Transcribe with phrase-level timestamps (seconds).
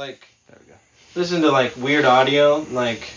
[0.00, 0.78] like There we go.
[1.14, 3.12] listen to like weird audio, like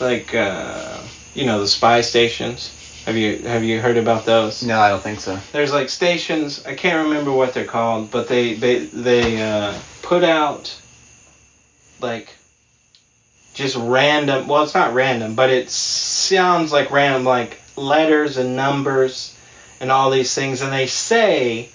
[0.00, 0.98] like uh,
[1.34, 2.72] you know the spy stations.
[3.06, 4.64] Have you have you heard about those?
[4.64, 5.38] No, I don't think so.
[5.52, 6.66] There's like stations.
[6.66, 10.76] I can't remember what they're called, but they they they uh, put out
[12.00, 12.34] like
[13.54, 14.48] just random.
[14.48, 19.32] Well, it's not random, but it sounds like random, like letters and numbers
[19.78, 20.60] and all these things.
[20.60, 21.68] And they say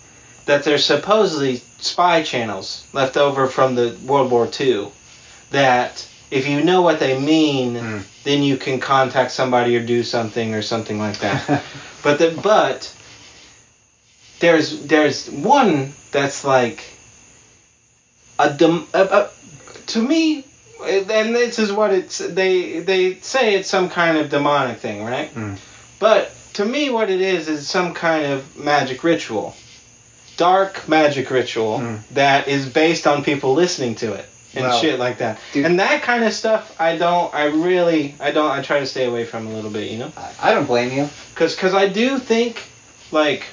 [0.50, 4.88] that there's supposedly spy channels left over from the World War II
[5.52, 8.00] that if you know what they mean, Hmm.
[8.24, 11.64] then you can contact somebody or do something or something like that.
[12.02, 12.92] But the, but
[14.40, 16.84] there's there's one that's like
[18.40, 19.30] a, dem, a, a
[19.88, 20.46] to me
[20.82, 25.30] and this is what it's they they say it's some kind of demonic thing, right?
[25.36, 25.58] Mm.
[26.00, 29.54] But to me what it is is some kind of magic ritual.
[30.40, 32.00] Dark magic ritual Mm.
[32.12, 34.26] that is based on people listening to it
[34.56, 35.38] and Well, shit like that.
[35.52, 38.86] dude- and that kind of stuff I don't I really I don't I try to
[38.86, 40.14] stay away from a little bit, you know?
[40.18, 41.10] I- I don't blame you.
[41.36, 42.64] Cause, cause I do think,
[43.12, 43.44] like,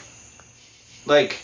[1.06, 1.39] like,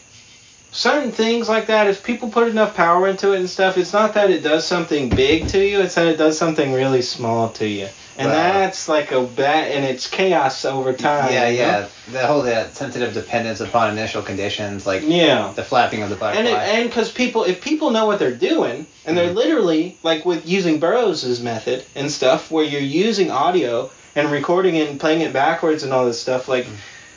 [0.71, 1.89] certain things like that.
[1.89, 5.09] If people put enough power into it and stuff, it's not that it does something
[5.09, 5.81] big to you.
[5.81, 9.71] It's that it does something really small to you, and Well- that's like a bad,
[9.73, 11.33] and it's chaos over time.
[11.33, 11.65] yeah, you know?
[11.65, 11.87] yeah.
[12.13, 15.53] The whole that sensitive dependence upon initial conditions, like yeah.
[15.55, 16.41] the flapping of the butterfly.
[16.41, 19.37] And it, and because people, if people know what they're doing, and they're Mhm.
[19.37, 25.01] literally like with using Burroughs' method and stuff, where you're using audio and recording and
[25.01, 26.71] playing it backwards and all this stuff, like Mhm.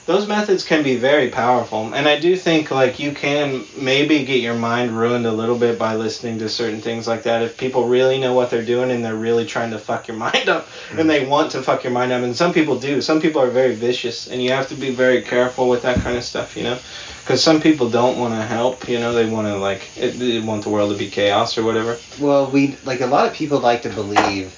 [0.05, 1.93] Those methods can be very powerful.
[1.93, 5.79] And I do think like you can maybe get your mind ruined a little bit
[5.79, 7.41] by listening to certain things like that.
[7.41, 10.47] If people really know what they're doing and they're really trying to fuck your mind
[10.47, 13.01] up, and they want to fuck your mind up, and some people do.
[13.01, 16.17] Some people are very vicious, and you have to be very careful with that kind
[16.17, 16.79] of stuff, you know
[17.25, 20.63] because some people don't want to help you know they want to like they want
[20.63, 23.81] the world to be chaos or whatever well, we like a lot of people like
[23.81, 24.53] to believe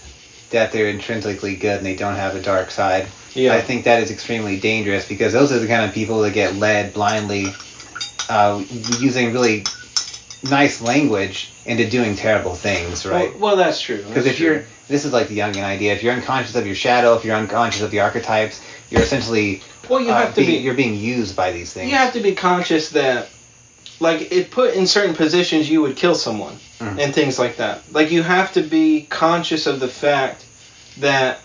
[0.52, 3.08] that they're intrinsically good and they don't have a dark side.
[3.34, 6.32] yeah I think that is extremely dangerous because those are the kind of people that
[6.34, 7.48] get led blindly,
[8.30, 8.64] uh,
[9.00, 9.64] using really
[10.50, 13.32] nice language into doing terrible things, right?
[13.34, 15.94] well, well that's true Because if you're, this is like the Jungian idea.
[15.94, 20.00] If you're unconscious of your shadow, if you're unconscious of the archetypes, you're essentially well
[20.00, 21.90] you uh, have to being- be you're being used by these things.
[21.90, 23.30] you have to be conscious that
[24.00, 27.00] like it put in certain positions you would kill someone Mhm.
[27.00, 30.44] and things like that like you have to be conscious of the fact
[31.00, 31.40] that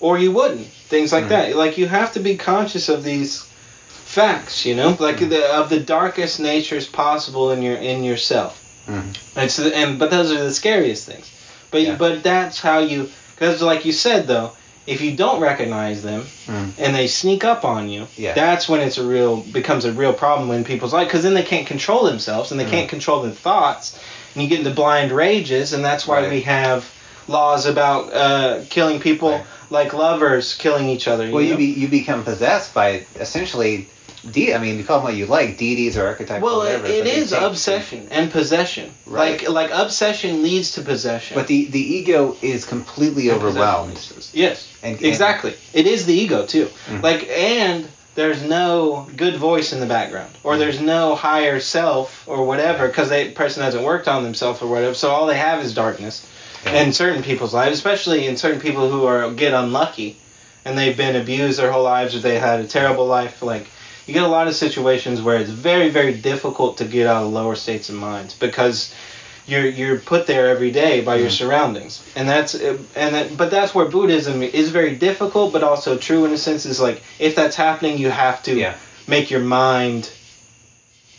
[0.00, 1.28] or you wouldn't things like Mhm.
[1.30, 3.44] that like you have to be conscious of these
[3.88, 5.30] facts you know like Mhm.
[5.30, 8.58] the of the darkest natures possible in your in yourself.
[9.36, 11.26] It's and but those are the scariest things.
[11.72, 11.96] But Yeah.
[11.96, 14.52] but that's how you because like you said though,
[14.86, 16.70] if you don't recognize them Mm.
[16.78, 18.34] and they sneak up on you, Yeah.
[18.34, 21.42] that's when it's a real becomes a real problem in people's life because then they
[21.42, 22.70] can't control themselves and they Mm.
[22.70, 23.98] can't control their thoughts
[24.34, 26.30] and you get into blind rages and that's why Right.
[26.30, 26.84] we have
[27.28, 29.44] laws about uh, killing people Right.
[29.70, 31.28] like lovers killing each other.
[31.30, 33.88] Well, you you be, you become possessed by essentially,
[34.32, 36.86] de- I mean, you call them what you like, deities or archetypes well, or whatever.
[36.86, 38.90] it, they obsession and possession.
[39.06, 39.40] Right.
[39.42, 41.34] Like like obsession leads to possession.
[41.36, 43.98] But the the ego is completely And overwhelmed.
[44.32, 44.66] Yes.
[44.82, 45.54] And, and- Exactly.
[45.72, 46.68] It is the ego too.
[46.88, 47.02] Mhm.
[47.02, 50.58] Like and there's no good voice in the background or Mhm.
[50.60, 54.94] there's no higher self or whatever because the person hasn't worked on themselves or whatever.
[54.94, 56.24] So all they have is darkness.
[56.64, 56.82] Yeah.
[56.82, 60.16] In certain people's lives, especially in certain people who are get unlucky
[60.64, 63.66] and they've been abused their whole lives or they had a terrible life like
[64.06, 67.32] you get a lot of situations where it's very very difficult to get out of
[67.32, 68.92] lower states of mind because
[69.46, 71.38] you're you're put there every day by your Mhm.
[71.38, 76.24] surroundings and that's and that, but that's where buddhism is very difficult but also true
[76.24, 78.74] in a sense is like if that's happening you have to Yeah.
[79.06, 80.08] make your mind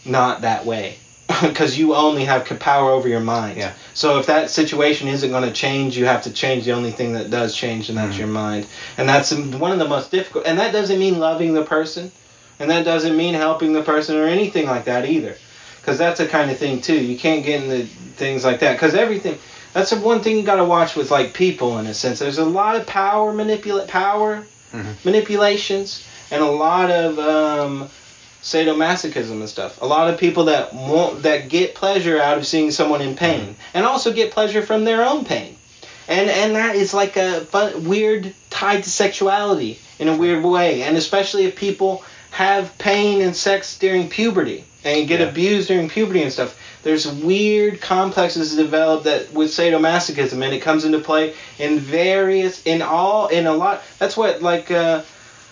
[0.05, 0.95] not that way
[1.41, 3.71] because you only have power over your mind Yeah.
[3.93, 7.13] so if that situation isn't going to change you have to change the only thing
[7.13, 8.19] that does change and that's Mhm.
[8.19, 8.65] your mind
[8.97, 12.11] and that's one of the most difficult and that doesn't mean loving the person
[12.59, 15.35] and that doesn't mean helping the person or anything like that either.
[15.81, 16.95] Because that's a kind of thing too.
[16.95, 18.73] You can't get into things like that.
[18.73, 19.37] Because everything
[19.73, 22.19] that's the one thing you got to watch with like people in a sense.
[22.19, 25.05] There's a lot of power manipulate power Mhm.
[25.05, 27.89] manipulations and a lot of um,
[28.43, 29.81] sadomasochism and stuff.
[29.81, 33.55] A lot of people that want that get pleasure out of seeing someone in pain,
[33.73, 35.55] and also get pleasure from their own pain,
[36.07, 40.83] and and that is like a fun, weird tied to sexuality in a weird way,
[40.83, 42.03] and especially if people
[42.37, 45.25] have pain and sex during puberty and get Yeah.
[45.29, 46.53] abused during puberty and stuff.
[46.83, 52.83] There's weird complexes developed that with sadomasochism, and it comes into play in various, in
[52.83, 53.81] all, in a lot.
[53.97, 55.01] That's what like, uh,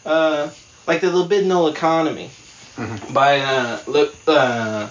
[0.05, 0.49] uh,
[0.85, 2.29] like the libidinal economy
[2.77, 3.11] Mhm.
[3.13, 4.87] by uh, Le, uh,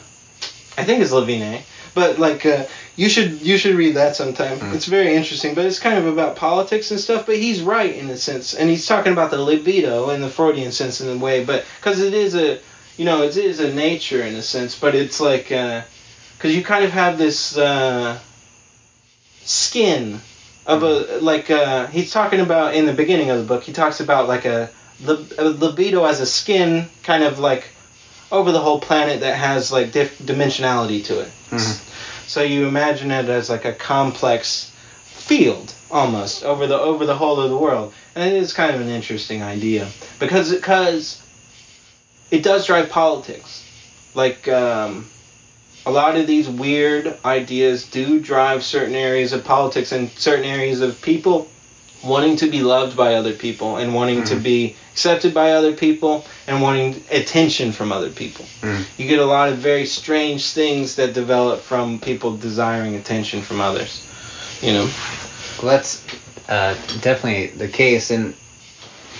[0.77, 1.63] I think it's Levine,
[1.95, 2.65] but like uh,
[2.97, 4.59] You should you should read that sometime.
[4.59, 4.75] Mm.
[4.75, 7.27] It's very interesting, but it's kind of about politics and stuff.
[7.27, 10.71] But he's right in a sense, and he's talking about the libido in the Freudian
[10.73, 12.61] sense in a way, but because it is a
[12.97, 16.85] you know it is a nature in a sense, but it's like because you kind
[16.85, 18.17] of have this uh,
[19.45, 20.21] skin
[20.67, 23.65] of a like uh, he's talking about in the beginning of the book.
[23.65, 24.71] He talks about like a,
[25.01, 27.69] lib- a libido as a skin, kind of like
[28.33, 31.29] over the whole planet that has like diff- dimensionality to it.
[31.51, 31.81] Mhm.
[32.27, 34.71] So you imagine it as like a complex
[35.05, 38.81] field almost over the over the whole of the world, and it is kind of
[38.81, 39.89] an interesting idea.
[40.19, 41.23] Because because
[42.31, 43.63] it does drive politics.
[44.15, 45.07] Like um,
[45.87, 50.81] a lot of these weird ideas do drive certain areas of politics and certain areas
[50.81, 51.49] of people
[52.05, 54.43] wanting to be loved by other people and wanting to Mhm.
[54.43, 58.45] be accepted by other people and wanting attention from other people.
[58.63, 58.85] Mm.
[58.99, 63.61] You get a lot of very strange things that develop from people desiring attention from
[63.61, 64.01] others.
[64.61, 64.91] You know.
[65.63, 66.03] Well, that's
[66.49, 68.35] uh, definitely the case, and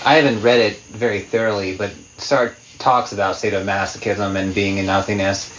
[0.05, 5.49] I haven't read it very thoroughly, but Sartre talks about sadomasochism and being in nothingness,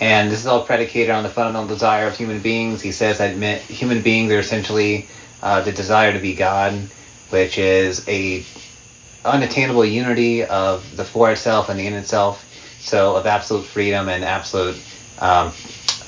[0.00, 2.82] and this is all predicated on the fundamental desire of human beings.
[2.82, 3.32] He says that
[3.62, 5.06] human beings are essentially
[5.42, 6.72] uh, the desire to be God,
[7.30, 8.44] which is a
[9.24, 12.44] unattainable unity of the for itself and the in itself,
[12.80, 14.76] so of absolute freedom and absolute
[15.18, 15.52] um,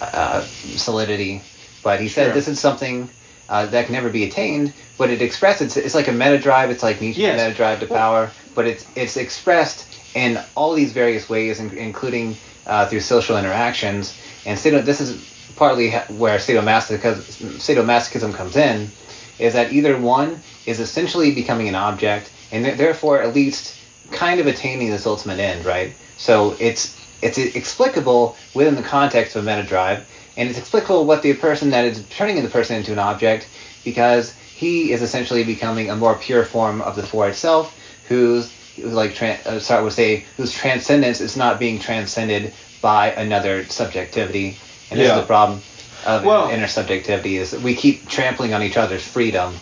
[0.01, 1.43] uh, solidity.
[1.83, 2.35] But he said Sure.
[2.35, 3.11] this is something
[3.49, 6.71] uh, that can never be attained, but it expresses it's, it's like a meta drive.
[6.71, 7.41] It's like Nietzsche's Yes.
[7.41, 12.37] meta drive to power, but it's it's expressed in all these various ways, in, including
[12.67, 14.15] uh, through social interactions.
[14.45, 15.17] And sado, this is
[15.57, 18.91] partly where sadomasochism, sadomasochism comes in,
[19.39, 23.75] is that either one is essentially becoming an object, and th- therefore at least
[24.11, 25.93] kind of attaining this ultimate end, right?
[26.17, 30.07] So it's it's explicable within the context of a meta drive,
[30.37, 33.49] and it's explicable what the person that is turning the person into an object,
[33.85, 37.77] because he is essentially becoming a more pure form of the for itself,
[38.09, 43.65] whose who's like tran- uh, would say whose transcendence is not being transcended by another
[43.67, 44.57] subjectivity,
[44.91, 45.15] and this Yeah.
[45.17, 45.63] is the problem
[46.07, 49.55] of Well- intersubjectivity is that we keep trampling on each other's freedom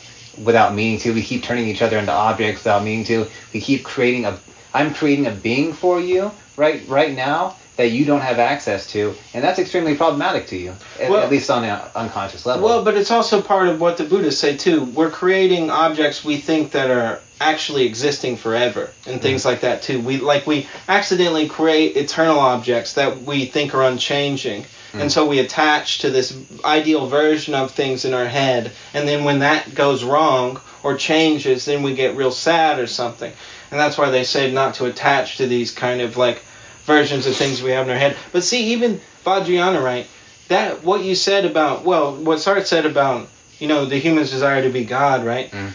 [0.42, 1.12] without meaning to.
[1.12, 3.26] We keep turning each other into objects without meaning to.
[3.52, 4.38] We keep creating a.
[4.74, 9.14] I'm creating a being for you right right now that you don't have access to,
[9.34, 12.64] and that's extremely problematic to you, at, Well- at least on an unconscious level.
[12.64, 14.84] Well, but it's also part of what the Buddhists say too.
[14.84, 19.48] We're creating objects we think that are actually existing forever and things mm-hmm.
[19.50, 20.00] like that too.
[20.00, 24.64] We like we accidentally create eternal objects that we think are unchanging.
[25.00, 29.24] And so we attach to this ideal version of things in our head, and then
[29.24, 33.32] when that goes wrong or changes, then we get real sad or something.
[33.70, 36.42] And that's why they say not to attach to these kind of like
[36.84, 38.16] versions of things we have in our head.
[38.32, 40.06] But see, even Vajrayana, right?
[40.48, 43.28] That what you said about well, what Sartre said about
[43.58, 45.50] you know the human's desire to be God, right?
[45.50, 45.72] Mm.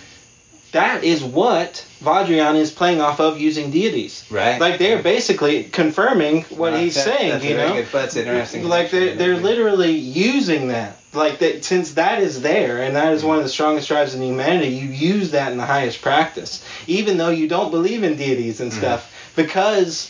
[0.71, 4.23] That is what Vajrayana is playing off of using deities.
[4.31, 4.59] right?
[4.59, 7.75] Like they're basically confirming what he's that- saying, that's you very know.
[7.75, 10.97] good- that's interesting Like they're they're literally using that.
[11.13, 14.21] Like that since that is there and that is one of the strongest drives in
[14.21, 18.61] humanity, you use that in the highest practice, even though you don't believe in deities
[18.61, 18.77] and Mhm.
[18.77, 20.09] stuff, because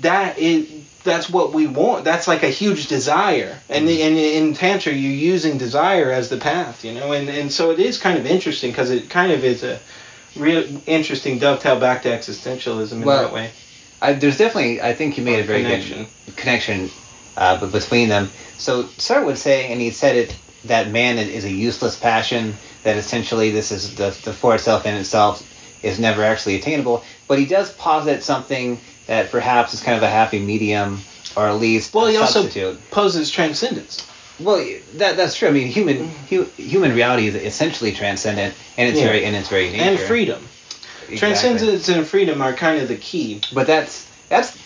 [0.00, 0.66] that is
[1.04, 2.04] that's what we want.
[2.04, 6.36] That's like a huge desire, and the, and in tantra you're using desire as the
[6.36, 9.44] path, you know, and and so it is kind of interesting because it kind of
[9.44, 9.78] is a
[10.38, 13.50] real interesting dovetail back to existentialism in Well, that way.
[14.00, 16.06] I, there's definitely, I think you made a very connection.
[16.26, 16.90] good connection
[17.36, 18.30] uh, between them.
[18.56, 22.54] So Sartre would say, and he said it, that man is a useless passion,
[22.84, 25.42] that essentially this is the, the for itself in itself
[25.82, 27.04] is never actually attainable.
[27.28, 31.00] But he does posit something that perhaps is kind of a happy medium,
[31.36, 32.78] or at least Well, a he also substitute.
[32.90, 34.06] poses transcendence.
[34.40, 34.64] Well,
[34.94, 35.48] that that's true.
[35.48, 36.10] I mean, human mm.
[36.28, 39.06] hu, human reality is essentially transcendent, and it's Yeah.
[39.06, 39.82] very in its very nature.
[39.82, 40.48] and freedom.
[41.08, 41.16] Exactly.
[41.18, 43.40] Transcendence and freedom are kind of the key.
[43.52, 44.56] But that's that's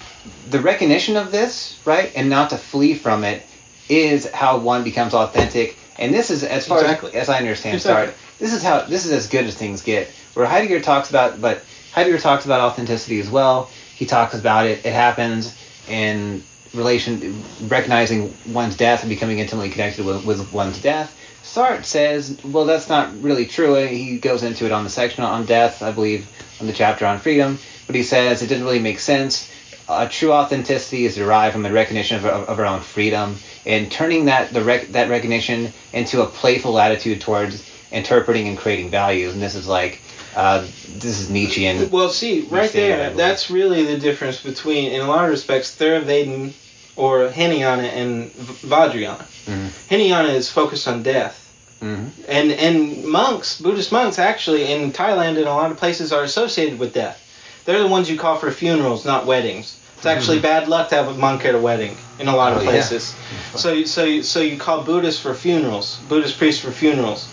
[0.51, 2.13] the recognition of this, right?
[2.15, 3.43] And not to flee from it
[3.89, 5.77] is how one becomes authentic.
[5.99, 7.11] And this is as far Exactly.
[7.11, 8.15] as, as I understand Exactly.
[8.39, 10.09] This is how this is as good as things get.
[10.35, 11.63] Where Heidegger talks about but
[11.93, 13.71] Heidegger talks about authenticity as well.
[13.95, 15.55] He talks about it it happens
[15.89, 16.43] in
[16.75, 21.19] relation recognizing one's death and becoming intimately connected with, with one's death.
[21.43, 23.75] Sartre says, well, that's not really true.
[23.75, 26.27] He goes into it on the section on death, I believe,
[26.61, 27.59] on the chapter on freedom.
[27.87, 29.51] But he says it didn't really make sense.
[29.89, 33.37] Uh, true authenticity is derived from the recognition of, of, of our own freedom,
[33.67, 38.89] and turning that the rec- that recognition into a playful attitude towards interpreting and creating
[38.91, 39.35] values.
[39.35, 40.01] And this is like,
[40.37, 41.91] uh, this is Nietzschean.
[41.91, 46.55] Well, see, right there, that's really the difference between, in a lot of respects, Theravada
[46.97, 49.25] or Hinayana and Vajrayana.
[49.47, 49.69] Mhm.
[49.89, 51.39] Hinayana is focused on death.
[51.83, 52.11] Mhm.
[52.29, 56.79] And and monks, Buddhist monks, actually in Thailand and a lot of places are associated
[56.79, 57.19] with death.
[57.65, 59.77] They're the ones you call for funerals, not weddings.
[59.97, 62.59] It's actually bad luck to have a monk at a wedding in a lot of
[62.59, 62.69] Mm-hmm.
[62.69, 62.79] Oh, yeah.
[62.89, 63.15] places.
[63.57, 67.27] So you- so so you call Buddhists for funerals, Buddhist priests for funerals.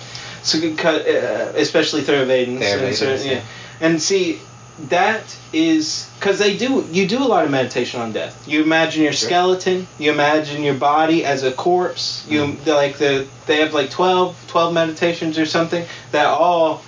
[0.43, 2.59] So uh, especially Theravadins.
[2.61, 3.41] Theravadins, and, certain- yeah.
[3.81, 4.39] and see
[4.87, 8.47] that is because they do you do a lot of meditation on death.
[8.47, 12.25] You imagine your skeleton, you imagine your body as a corpse.
[12.27, 12.65] You Mm.
[12.65, 16.81] like the they have like 12, 12 meditations or something that all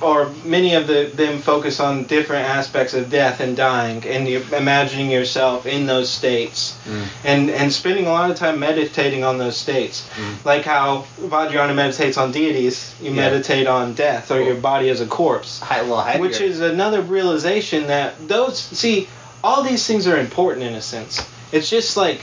[0.00, 4.44] or many of the, them focus on different aspects of death and dying and you
[4.56, 7.04] imagining yourself in those states Mm.
[7.24, 10.44] and and spending a lot of time meditating on those states Mm.
[10.44, 13.16] like how Vajrayana meditates on deities you Yeah.
[13.22, 18.14] meditate on death or your body as a corpse well, which is another realization that
[18.28, 19.08] those see
[19.44, 21.20] all these things are important in a sense
[21.50, 22.20] it's just like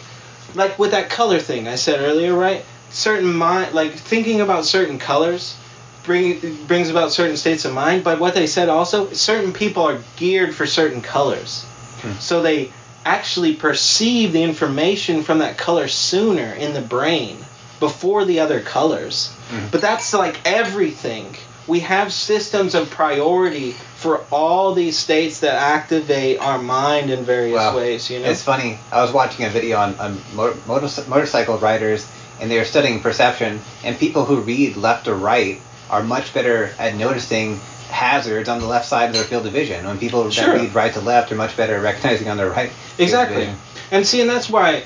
[0.56, 4.98] like with that color thing i said earlier right certain mind like thinking about certain
[4.98, 5.56] colors
[6.04, 10.00] bring brings about certain states of mind but what they said also certain people are
[10.18, 11.66] geared for certain colors
[12.02, 12.14] Hmm.
[12.20, 12.72] so they
[13.06, 17.38] actually perceive the information from that color sooner in the brain
[17.80, 19.72] before the other colors Mhm.
[19.72, 21.36] but that's like everything
[21.68, 27.74] we have systems of priority for all these states that activate our mind in various
[27.76, 28.80] ways you know It's funny.
[28.92, 32.08] I was watching a video on, on mo- motor- motorcycle riders,
[32.40, 33.60] and they were studying perception.
[33.84, 38.66] And people who read left or right are much better at noticing hazards on the
[38.68, 39.86] left side of their field of vision.
[39.86, 40.46] When people Sure.
[40.54, 42.72] that read right to left are much better at recognizing on their right.
[42.98, 43.50] Exactly.
[43.92, 44.84] And see, and that's why,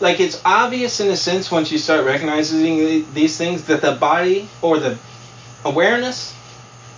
[0.00, 4.48] like, it's obvious in a sense once you start recognizing these things that the body
[4.62, 4.96] or the
[5.64, 6.32] awareness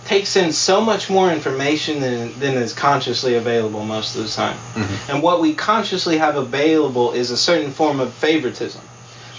[0.05, 4.57] takes in so much more information than, than is consciously available most of the time.
[4.75, 5.09] Mhm.
[5.09, 8.81] And what we consciously have available is a certain form of favoritism.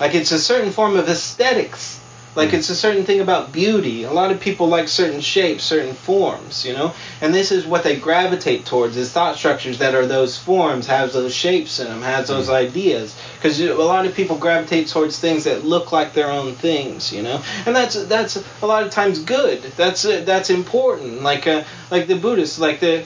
[0.01, 1.97] Like, it's a certain form of aesthetics.
[2.37, 2.55] Like, Mm.
[2.55, 4.03] it's a certain thing about beauty.
[4.03, 6.93] A lot of people like certain shapes, certain forms, you know?
[7.21, 11.13] And this is what they gravitate towards is thought structures that are those forms, has
[11.13, 13.15] those shapes in them, has those ideas.
[13.37, 17.23] Because a lot of people gravitate towards things that look like their own things, you
[17.23, 17.41] know?
[17.67, 19.63] And that's that's a lot of times good.
[19.77, 21.23] That's uh, that's important.
[21.23, 23.05] Like uh, like the Buddhists, like the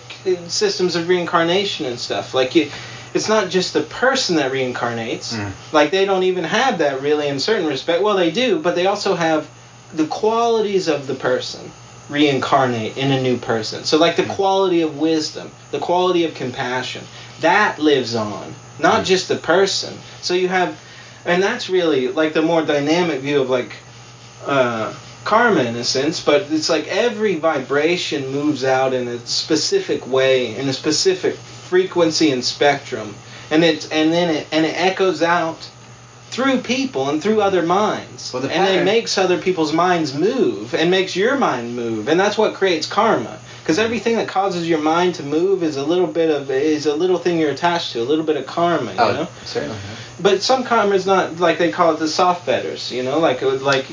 [0.48, 2.34] systems of reincarnation and stuff.
[2.34, 2.70] Like it,
[3.18, 5.34] it's not just the person that reincarnates.
[5.34, 5.50] Mm.
[5.72, 8.02] Like they don't even have that really in certain respect.
[8.02, 9.48] Well, they do, but they also have
[9.92, 11.70] the qualities of the person
[12.08, 13.84] reincarnate in a new person.
[13.84, 17.02] So like the quality of wisdom, the quality of compassion,
[17.40, 19.06] that lives on, not Mm.
[19.06, 19.92] just the person.
[20.22, 20.78] So you have
[21.26, 23.72] and that's really like the more dynamic view of like
[24.46, 24.94] uh,
[25.24, 30.56] karma in a sense, but it's like every vibration moves out in a specific way,
[30.56, 31.36] in a specific
[31.68, 33.14] frequency and spectrum,
[33.50, 35.68] and it and then it and it echoes out
[36.30, 40.74] through people and through other minds, Well, the and it makes other people's minds move
[40.74, 43.38] and makes your mind move, and that's what creates karma.
[43.62, 46.94] Because everything that causes your mind to move is a little bit of is a
[46.94, 49.28] little thing you're attached to, a little bit of karma, you Oh, know.
[49.44, 49.76] certainly.
[50.20, 53.42] But some karma is not like they call it the soft betters, you know, like
[53.42, 53.86] uh, like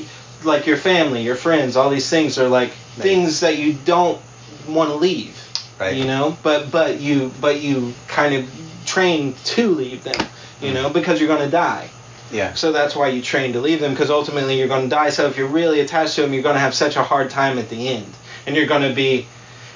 [0.44, 3.02] like your family, your friends, all these things are like Right.
[3.02, 4.18] things that you don't
[4.66, 5.35] want to leave,
[5.78, 5.96] Right.
[5.96, 8.48] you know, but but you but you kind of
[8.86, 10.26] train to leave them,
[10.60, 11.90] you know, because you're going to die.
[12.32, 12.54] Yeah.
[12.54, 15.10] So that's why you train to leave them because ultimately you're going to die.
[15.10, 17.58] So if you're really attached to them, you're going to have such a hard time
[17.58, 18.12] at the end,
[18.46, 19.26] and you're going to be.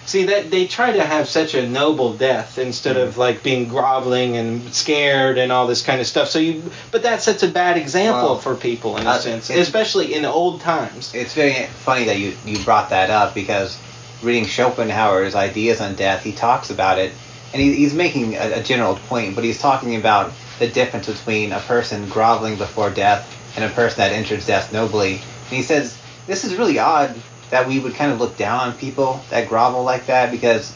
[0.06, 4.38] See that they try to have such a noble death instead of like being groveling
[4.38, 6.28] and scared and all this kind of stuff.
[6.28, 9.50] So you, but that sets a bad example Well, for people in a uh, sense,
[9.50, 11.14] especially in old times.
[11.14, 13.78] It's very funny that you, you brought that up because
[14.22, 17.12] reading Schopenhauer's ideas on death, he talks about it,
[17.52, 21.52] and he, he's making a, a general point, but he's talking about the difference between
[21.52, 25.14] a person groveling before death and a person that enters death nobly.
[25.14, 25.96] And he says
[26.26, 27.14] this is really odd
[27.50, 30.74] that we would kind of look down on people that grovel like that because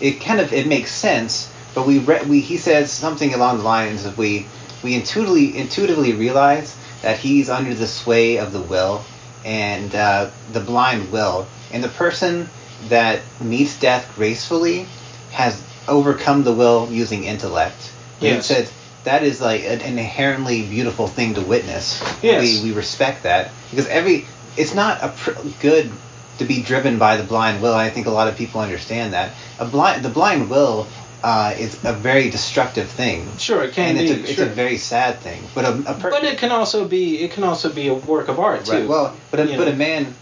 [0.00, 3.64] it kind of it makes sense, but we re- we he says something along the
[3.64, 4.46] lines of we
[4.82, 9.04] we intuitively intuitively realize that he's under the sway of the will
[9.44, 12.48] and uh, the blind will, and the person
[12.88, 14.86] that meets death gracefully
[15.32, 17.92] has overcome the will using intellect.
[18.20, 18.46] Yes.
[18.46, 18.68] said
[19.04, 22.02] that is like an inherently beautiful thing to witness.
[22.22, 22.62] Yes.
[22.62, 25.90] We we respect that because every it's not a pr- good
[26.38, 27.74] to be driven by the blind will.
[27.74, 29.32] I think a lot of people understand that.
[29.58, 30.86] A blind the blind will
[31.22, 33.26] uh, is a very destructive thing.
[33.38, 34.04] Sure, it can and be.
[34.04, 34.46] it's a, it's sure.
[34.46, 35.42] a very sad thing.
[35.54, 38.28] But a, a per- but it can also be it can also be a work
[38.28, 38.72] of art too.
[38.72, 38.88] Right.
[38.88, 39.72] Well, but a, but know.
[39.72, 40.14] a man,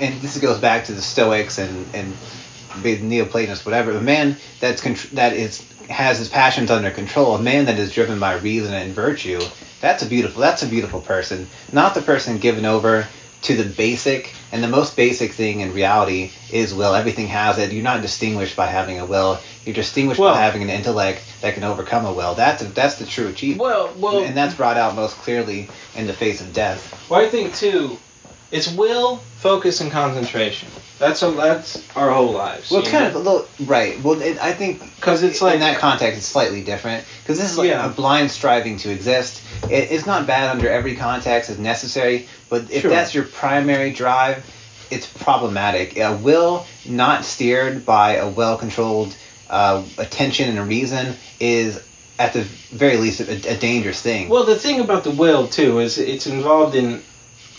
[0.00, 2.16] and this goes back to the Stoics and and
[2.82, 3.92] the Neoplatonists, whatever.
[3.92, 7.92] A man that's contr- that is has his passions under control, a man that is
[7.92, 9.40] driven by reason and virtue,
[9.80, 11.46] that's a beautiful that's a beautiful person.
[11.72, 13.06] Not the person given over
[13.42, 16.94] to the basic and the most basic thing in reality is will.
[16.94, 17.72] Everything has it.
[17.72, 19.38] You're not distinguished by having a will.
[19.64, 22.34] You're distinguished Well- by having an intellect that can overcome a will.
[22.34, 23.62] That's that's the true achievement.
[23.62, 27.08] Well, well, and that's brought out most clearly in the face of death.
[27.08, 27.98] Well, I think too,
[28.50, 30.68] it's will, focus, and concentration.
[30.98, 32.70] That's a, that's our whole lives.
[32.70, 34.02] Well, it's kind of a little right.
[34.02, 37.52] Well, it, I think 'Cause it's like in that context, it's slightly different because this
[37.52, 37.86] is like Yeah.
[37.86, 39.40] a blind striving to exist.
[39.70, 42.26] It, it's not bad under every context; it's necessary.
[42.48, 42.90] But if Sure.
[42.90, 44.44] that's your primary drive,
[44.90, 45.96] it's problematic.
[45.98, 49.14] A will not steered by a well-controlled
[49.50, 51.80] uh, attention and a reason is,
[52.18, 54.28] at the very least, a, a dangerous thing.
[54.28, 57.02] Well, the thing about the will too is it's involved in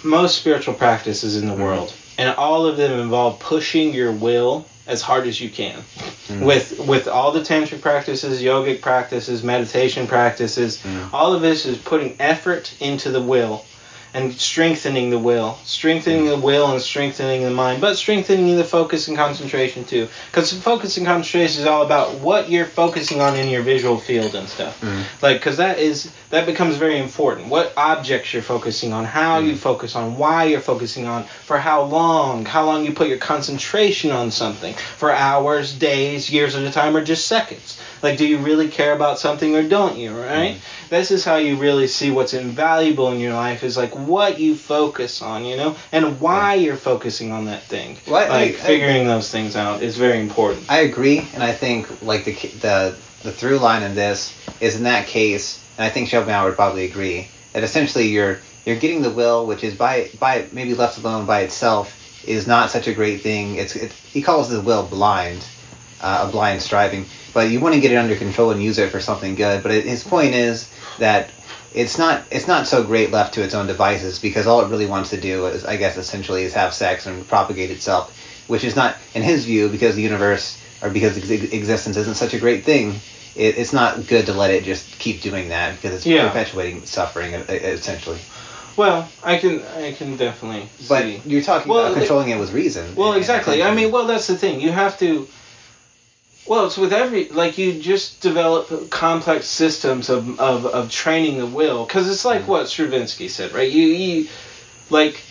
[0.04, 1.60] most spiritual practices in the Mhm.
[1.60, 5.84] world, and all of them involve pushing your will as hard as you can.
[6.30, 6.42] Mhm.
[6.42, 11.14] With with all the tantric practices, yogic practices, meditation practices, Mhm.
[11.14, 13.66] all of this is putting effort into the will
[14.14, 19.08] and strengthening the will, strengthening the will and strengthening the mind, but strengthening the focus
[19.08, 20.08] and concentration too.
[20.32, 24.36] Because focus and concentration is all about what you're focusing on in your visual field
[24.36, 24.80] and stuff.
[24.82, 25.04] Mhm.
[25.22, 27.48] Like, because that is that becomes very important.
[27.48, 31.82] What objects you're focusing on, how you focus on, why you're focusing on, for how
[31.84, 36.72] long, how long you put your concentration on something, for hours, days, years at a
[36.72, 37.79] time, or just seconds.
[38.02, 40.18] Like, do you really care about something or don't you?
[40.18, 40.58] Right.
[40.90, 44.56] This is how you really see what's invaluable in your life is like what you
[44.56, 47.98] focus on, you know, and why you're focusing on that thing.
[48.08, 50.66] Well, I- like I- I- figuring those things out is very important.
[50.70, 54.84] I agree, and I think like the the the through line in this is in
[54.84, 59.10] that case, and I think Schopenhauer would probably agree that essentially you're you're getting the
[59.10, 63.22] will, which is by by maybe left alone by itself is not such a great
[63.22, 63.56] thing.
[63.56, 65.44] It's it, he calls the will blind,
[66.02, 68.92] uh, a blind striving, but you want to get it under control and use it
[68.92, 69.64] for something good.
[69.64, 70.70] But it, his point is
[71.00, 71.30] that
[71.74, 74.88] it's not it's not so great left to its own devices because all it really
[74.88, 78.16] wants to do is I guess essentially is have sex and propagate itself,
[78.48, 82.34] which is not in his view because the universe or because ex- existence isn't such
[82.34, 82.96] a great thing.
[83.36, 86.28] It, it's not good to let it just keep doing that because it's Yeah.
[86.28, 88.20] perpetuating suffering essentially.
[88.76, 91.22] Well, I can I can definitely But see.
[91.26, 92.96] you're talking Well, about controlling it with reason.
[92.96, 93.62] Well, exactly.
[93.62, 94.62] I mean, well, that's the thing.
[94.62, 95.28] You have to.
[96.50, 101.46] Well, it's with every like you just develop complex systems of of, of training the
[101.46, 103.70] will because it's like what Stravinsky said, right?
[103.72, 104.28] You you
[104.90, 105.22] like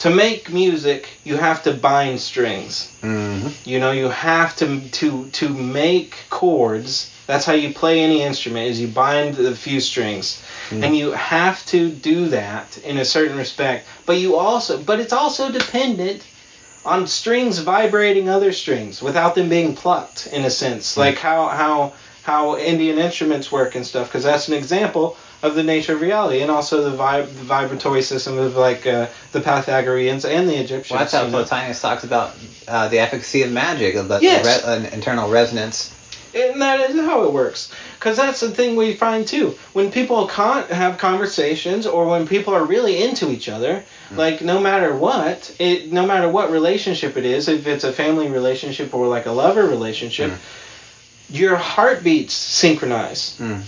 [0.00, 2.90] to make music, you have to bind strings.
[3.02, 3.52] Mhm.
[3.64, 7.08] You know, you have to to to make chords.
[7.28, 8.66] That's how you play any instrument.
[8.68, 10.82] Is you bind a few strings, Mm.
[10.84, 13.86] and you have to do that in a certain respect.
[14.06, 16.22] But you also, but it's also dependent
[16.84, 21.92] on strings vibrating other strings without them being plucked, in a sense, like how how
[22.22, 24.08] how Indian instruments work and stuff.
[24.08, 28.02] Because that's an example of the nature of reality, and also the, vib- the vibratory
[28.02, 30.90] system of like uh, the Pythagoreans and the Egyptians.
[30.90, 31.28] Well, that's how.
[31.28, 32.34] Plotinus talks about
[32.68, 35.92] uh, the efficacy of magic, of the, the re- internal resonance.
[36.34, 37.70] And that is how it works.
[37.98, 39.58] Because that's the thing we find too.
[39.74, 43.84] When people can't have conversations or when people are really into each other,
[44.16, 48.28] like no matter what, it no matter what relationship it is, if it's a family
[48.28, 50.38] relationship or like a lover relationship, Mm.
[51.30, 53.36] your heartbeats synchronize.
[53.40, 53.62] Mm.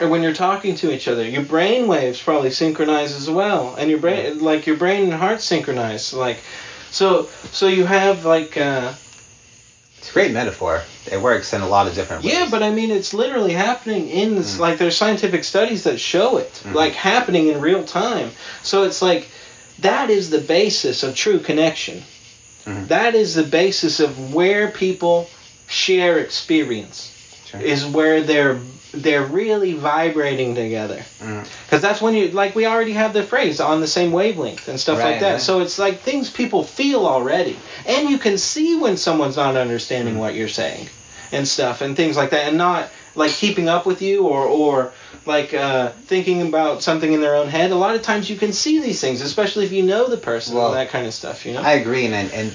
[0.00, 3.90] Or when you're talking to each other, your brain waves probably synchronize as well, and
[3.90, 6.12] your brain, like your brain and heart synchronize.
[6.12, 6.38] Like,
[6.90, 8.56] so so you have like.
[8.56, 8.92] Uh,
[9.98, 10.82] It's a great metaphor.
[11.10, 12.32] It works in a lot of different ways.
[12.32, 14.54] Yeah, but I mean, it's literally happening in this.
[14.54, 14.60] Mm.
[14.60, 16.74] Like, there's scientific studies that show it, Mhm.
[16.74, 18.30] like happening in real time.
[18.62, 19.26] So it's like
[19.80, 22.02] that is the basis of true connection.
[22.66, 22.88] Mhm.
[22.88, 25.28] That is the basis of where people
[25.68, 27.10] share experience.
[27.50, 27.60] Sure.
[27.60, 28.58] Is where they're
[28.94, 31.04] they're really vibrating together.
[31.66, 34.80] Because that's when you like we already have the phrase on the same wavelength and
[34.80, 35.32] stuff Right, like that.
[35.32, 35.40] right.
[35.42, 40.14] So it's like things people feel already, and you can see when someone's not understanding
[40.14, 40.18] Mm.
[40.18, 40.88] what you're saying,
[41.32, 44.92] and stuff and things like that, and not like keeping up with you or or
[45.26, 47.70] like uh, thinking about something in their own head.
[47.70, 50.56] A lot of times you can see these things, especially if you know the person
[50.56, 51.46] Well, and that kind of stuff.
[51.46, 51.62] You know.
[51.62, 52.52] I agree, and and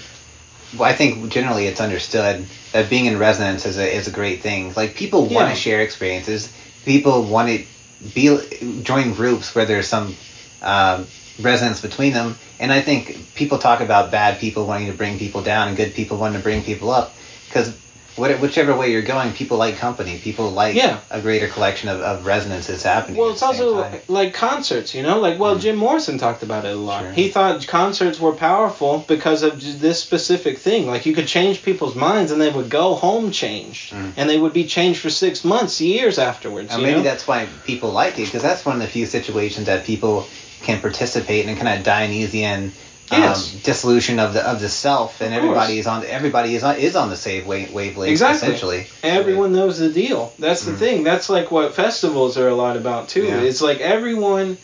[0.78, 4.42] well, I think generally it's understood that being in resonance is a is a great
[4.42, 4.74] thing.
[4.76, 6.52] Like people want to share experiences.
[6.86, 7.66] People want to
[8.14, 10.16] be join groups where there's some
[10.62, 11.08] um,
[11.42, 12.36] resonance between them.
[12.60, 15.94] And I think people talk about bad people wanting to bring people down and good
[15.94, 17.14] people wanting to bring people up
[17.48, 17.76] because
[18.16, 20.20] what, whichever way you're going, people like company.
[20.20, 21.00] People like Yeah.
[21.10, 23.18] a greater collection of, of resonances happening.
[23.20, 24.00] Well, it's also time.
[24.08, 25.20] like concerts, you know.
[25.20, 25.62] Like, well, Mhm.
[25.62, 27.02] Jim Morrison talked about it a lot.
[27.04, 27.12] Sure.
[27.12, 30.88] He thought concerts were powerful because of this specific thing.
[30.88, 34.12] Like, you could change people's minds, and they would go home changed, Mhm.
[34.18, 36.76] and they would be changed for six months, years afterwards.
[36.76, 37.04] You maybe know?
[37.04, 40.28] that's why people like it because that's one of the few situations that people
[40.62, 42.72] can participate in and kind of Dionysian
[43.12, 43.52] um, Yes.
[43.64, 47.10] dissolution of the of the self, and everybody is on everybody is on is on
[47.10, 48.48] the same wave, wavelength Exactly.
[48.50, 48.88] essentially.
[49.04, 50.34] Everyone knows the deal.
[50.40, 50.78] That's the Mhm.
[50.80, 51.04] thing.
[51.04, 53.24] That's like what festivals are a lot about too.
[53.26, 53.42] Yeah.
[53.42, 54.58] It's like everyone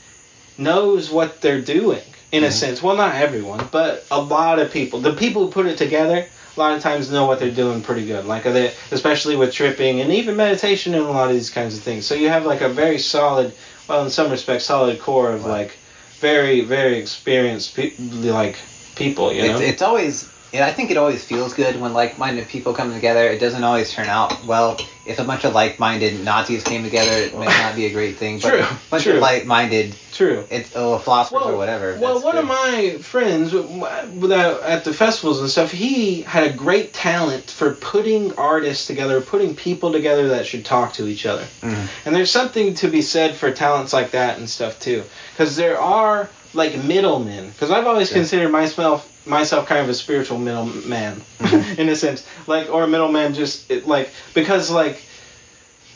[0.57, 2.51] knows what they're doing in a Mhm.
[2.51, 2.83] sense.
[2.83, 4.99] Well, not everyone, but a lot of people.
[4.99, 6.25] The people who put it together
[6.55, 8.25] a lot of times know what they're doing pretty good.
[8.25, 11.83] Like they, especially with tripping and even meditation and a lot of these kinds of
[11.83, 12.05] things.
[12.05, 13.53] So you have like a very solid,
[13.87, 15.51] well, in some respects, solid core of Wow.
[15.51, 15.77] like
[16.19, 18.57] very, very experienced pe- like
[18.95, 19.31] people.
[19.33, 19.59] You know.
[19.59, 23.27] It's, it's always, and I think it always feels good when like-minded people come together.
[23.27, 24.79] It doesn't always turn out well.
[25.05, 28.39] If a bunch of like-minded Nazis came together, it may not be a great thing.
[28.39, 29.13] But True, a bunch true.
[29.13, 30.45] of like-minded, True.
[30.51, 31.97] it's oh, philosophers or whatever.
[31.99, 36.93] Well, one of my friends that at the festivals and stuff, he had a great
[36.93, 41.47] talent for putting artists together, putting people together that should talk to each other.
[41.61, 41.87] Mhm.
[42.05, 45.79] And there's something to be said for talents like that and stuff too, because there
[45.79, 47.49] are like middlemen.
[47.49, 48.17] Because I've always Yeah.
[48.17, 51.77] considered myself myself kind of a spiritual middleman, Mhm.
[51.77, 55.01] in a sense, like or a middleman just it, like because like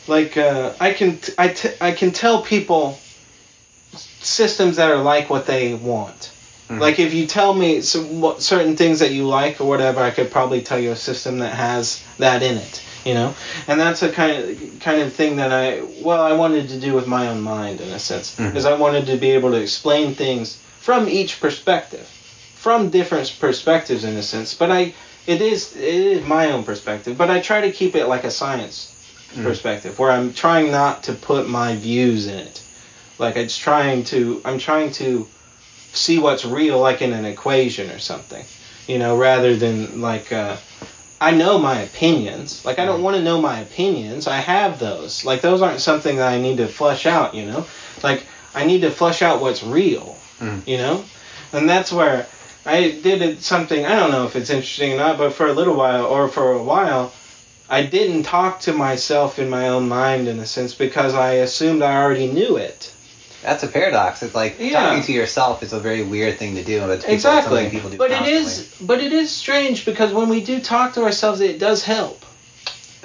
[0.06, 2.98] like uh, I can t- I, t- I can tell people
[4.20, 6.30] systems that are like what they want.
[6.70, 6.80] Mhm.
[6.80, 10.10] Like if you tell me some, what, certain things that you like or whatever, I
[10.10, 12.80] could probably tell you a system that has that in it.
[13.04, 13.34] You know,
[13.68, 16.94] and that's a kind of kind of thing that I well I wanted to do
[16.94, 18.56] with my own mind in a sense, Mhm.
[18.56, 22.06] is I wanted to be able to explain things from each perspective,
[22.56, 24.54] from different perspectives in a sense.
[24.54, 24.94] But I
[25.26, 28.30] it is it is my own perspective, but I try to keep it like a
[28.30, 28.88] science
[29.36, 29.42] Mm.
[29.42, 32.60] perspective where I'm trying not to put my views in it.
[33.18, 35.26] Like it's trying to I'm trying to
[35.92, 38.44] see what's real like in an equation or something.
[38.86, 40.56] You know, rather than like uh
[41.20, 42.64] I know my opinions.
[42.64, 44.26] Like I don't want to know my opinions.
[44.26, 45.24] I have those.
[45.24, 47.66] Like those aren't something that I need to flush out, you know?
[48.02, 48.24] Like
[48.54, 50.16] I need to flush out what's real.
[50.38, 50.66] Mm.
[50.66, 51.04] You know?
[51.52, 52.26] And that's where
[52.66, 55.76] I did something I don't know if it's interesting or not, but for a little
[55.76, 57.12] while or for a while
[57.68, 61.82] I didn't talk to myself in my own mind in a sense because I assumed
[61.82, 62.92] I already knew it.
[63.44, 64.22] That's a paradox.
[64.22, 64.80] It's like Yeah.
[64.80, 67.68] talking to yourself is a very weird thing to do, but people, exactly.
[67.70, 68.42] people do but it constantly.
[68.42, 72.24] is but it is strange because when we do talk to ourselves it does help.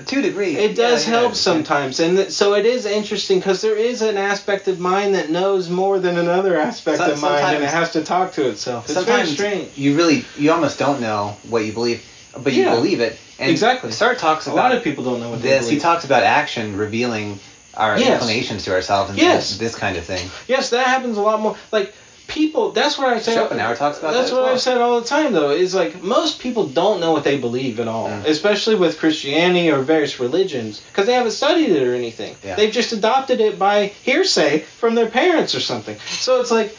[0.05, 0.55] to a degree.
[0.55, 1.35] It does yeah, help yeah.
[1.35, 5.29] sometimes, and th- so it is interesting because there is an aspect of mind that
[5.29, 8.85] knows more than another aspect So- of mind, and it has to talk to itself.
[8.85, 9.67] It's Sometimes strange.
[9.75, 12.01] you really, you almost don't know what you believe,
[12.41, 13.19] but you believe it.
[13.39, 13.89] And Exactly.
[13.91, 15.67] Sartre talks A lot of people don't know what they this.
[15.69, 17.39] He talks about action revealing
[17.75, 18.09] our Yes.
[18.13, 19.57] inclinations to ourselves and Yes.
[19.57, 20.29] this kind of thing.
[20.47, 21.55] Yes, that happens a lot more.
[21.71, 21.93] Like
[22.27, 23.33] people, that's what I say.
[23.33, 24.53] Schopenhauer talks about That's that what well.
[24.53, 25.49] I've said all the time, though.
[25.49, 28.25] Is like most people don't know what they believe at all, Mm.
[28.25, 32.35] especially with Christianity or various religions, because they haven't studied it or anything.
[32.43, 32.55] Yeah.
[32.55, 35.97] They've just adopted it by hearsay from their parents or something.
[36.19, 36.75] So it's like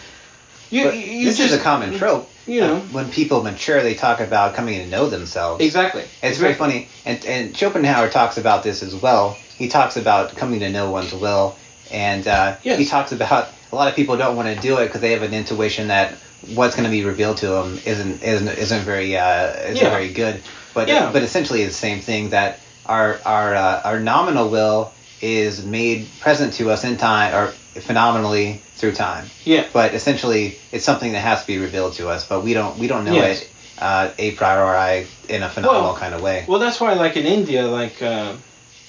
[0.71, 2.29] you, But you this just is a common trope.
[2.47, 2.77] You know.
[2.93, 5.65] when people mature, they talk about coming to know themselves.
[5.65, 6.05] exactly.
[6.23, 9.37] It's very funny, and and Schopenhauer talks about this as well.
[9.61, 11.55] He talks about coming to know one's will,
[11.91, 12.79] and uh, Yes.
[12.79, 15.21] he talks about a lot of people don't want to do it because they have
[15.23, 16.15] an intuition that
[16.55, 19.91] what's going to be revealed to them isn't isn't isn't very uh, isn't Yeah.
[19.91, 20.41] very good.
[20.73, 21.11] But Yeah.
[21.13, 26.09] but essentially it's the same thing that our our uh, our noumenal will is made
[26.21, 27.49] present to us in time or
[27.83, 29.29] phenomenally through time.
[29.45, 29.65] Yeah.
[29.75, 32.87] But essentially it's something that has to be revealed to us, but we don't we
[32.89, 33.43] don't know Yes.
[33.43, 36.47] it uh, a priori in a phenomenal Well, kind of way.
[36.49, 38.33] Well, that's why, like in India, like uh,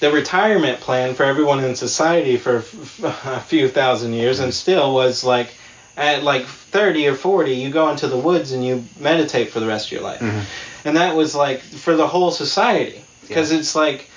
[0.02, 4.52] the retirement plan for everyone in society for f- f- a few thousand years, and
[4.52, 5.54] still was like
[5.96, 9.66] at like 30 or 40, you go into the woods and you meditate for the
[9.68, 10.42] rest of your life, Mhm.
[10.86, 14.08] and that was like for the whole society, because it's like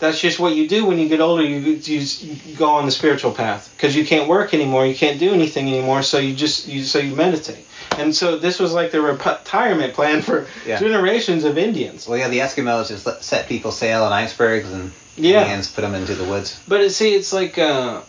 [0.00, 1.44] that's just what you do when you get older.
[1.44, 5.20] You you, you go on the spiritual path because you can't work anymore, you can't
[5.20, 7.64] do anything anymore, so you just you so you meditate.
[7.98, 10.80] And so this was like the retirement plan for Yeah.
[10.80, 12.08] generations of Indians.
[12.08, 15.42] Well, yeah, the Eskimos just let, set people sail on icebergs and Yeah.
[15.42, 16.60] Indians put them into the woods.
[16.66, 18.00] But it, see, it's like uh,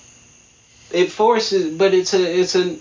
[0.91, 2.77] it forces, but it's a it's a,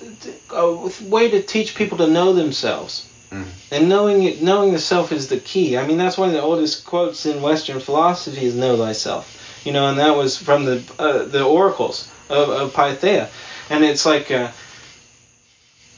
[0.54, 3.46] a way to teach people to know themselves, Mm.
[3.72, 5.76] and knowing it, knowing the self is the key.
[5.76, 9.26] I mean, that's one of the oldest quotes in Western philosophy is "Know thyself,"
[9.64, 13.28] you know, and that was from the uh, the oracles of, of Pythia,
[13.70, 14.30] and it's like.
[14.30, 14.48] Uh,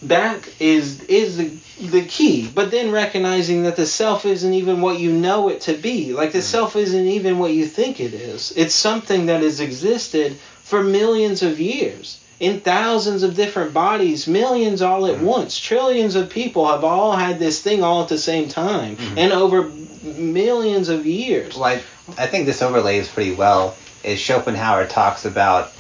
[0.02, 1.48] that is is the
[1.88, 2.50] the key.
[2.52, 6.12] But then recognizing that the self isn't even what you know it to be.
[6.12, 6.44] Like the hmm.
[6.44, 8.52] self isn't even what you think it is.
[8.56, 14.82] It's something that has existed for millions of years in thousands of different bodies, millions
[14.82, 15.24] all at hmm.
[15.24, 15.59] once.
[15.59, 19.18] Trillions of people have all had this thing all at the same time hmm.
[19.18, 19.70] and over
[20.02, 21.59] millions of years.
[21.59, 21.82] I,
[22.18, 23.76] I think this overlays pretty well.
[24.04, 25.72] Is Schopenhauer talks about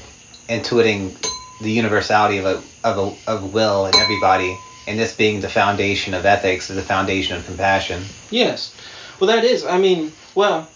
[0.48, 1.14] intuiting
[1.60, 6.14] the universality of a, of a, of will in everybody, and this being the foundation
[6.14, 8.04] of ethics, is the foundation of compassion.
[8.30, 8.74] Yes.
[9.18, 9.64] Well, that is.
[9.64, 10.68] I mean, well,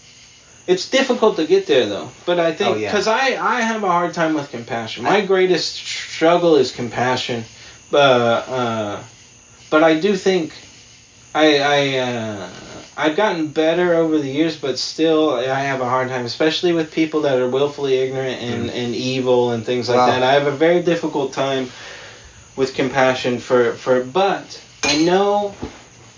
[0.67, 2.09] it's difficult to get there though.
[2.25, 2.91] But I think Oh, yeah.
[2.91, 5.03] because I I have a hard time with compassion.
[5.03, 7.43] My greatest struggle is compassion.
[7.89, 9.03] But uh,
[9.69, 10.53] but I do think
[11.33, 12.49] I I uh,
[12.97, 16.91] I've gotten better over the years, but still I have a hard time, especially with
[16.91, 20.23] people that are willfully ignorant and, and evil and things like Well- that.
[20.23, 21.69] I have a very difficult time
[22.55, 25.55] with compassion for for but I know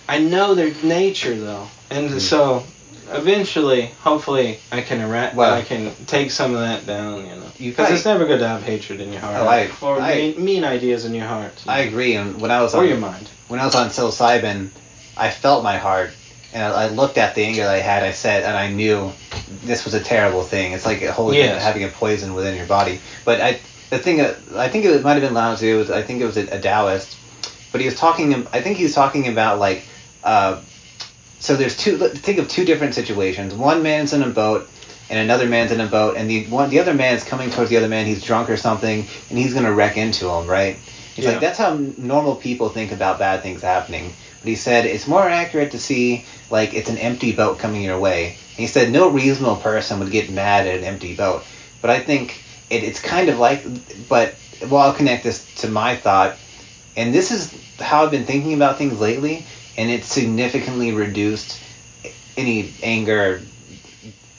[0.07, 2.19] I know their nature though, and hmm.
[2.19, 2.63] so
[3.11, 7.43] eventually, hopefully, I can era- Well- I can take some of that down, you know,
[7.59, 10.43] because it's never good to have hatred in your heart Oh, I- or I- mean,
[10.43, 12.15] mean ideas in your heart, I agree.
[12.15, 13.29] And when I was or on your mind.
[13.47, 14.69] when I was on psilocybin,
[15.17, 16.11] I felt my heart,
[16.53, 18.03] and I, I looked at the anger that I had.
[18.03, 19.11] I said, and I knew
[19.63, 20.73] this was a terrible thing.
[20.73, 21.61] It's like holding Yes.
[21.63, 22.99] having a poison within your body.
[23.25, 23.59] But I
[23.93, 24.21] the thing
[24.55, 25.93] I think it might have been Lao Tzu.
[25.93, 27.17] I think it was a, a Taoist,
[27.71, 28.33] but he was talking.
[28.51, 29.83] I think he was talking about like.
[30.23, 30.61] Uh,
[31.39, 31.97] so there's two.
[31.97, 33.53] Think of two different situations.
[33.53, 34.69] One man's in a boat,
[35.09, 37.77] and another man's in a boat, and the one the other man's coming towards the
[37.77, 38.05] other man.
[38.05, 40.77] He's drunk or something, and he's gonna wreck into him, right?
[41.15, 41.31] He's Yeah.
[41.31, 44.11] like, that's how normal people think about bad things happening.
[44.41, 47.99] But he said it's more accurate to see like it's an empty boat coming your
[47.99, 48.25] way.
[48.25, 51.43] And he said no reasonable person would get mad at an empty boat.
[51.81, 52.42] But I think
[52.73, 53.63] it, it's kind of like,
[54.09, 56.35] but well, I'll connect this to my thought,
[56.95, 59.45] and this is how I've been thinking about things lately,
[59.77, 61.59] and it's significantly reduced
[62.35, 63.41] any anger,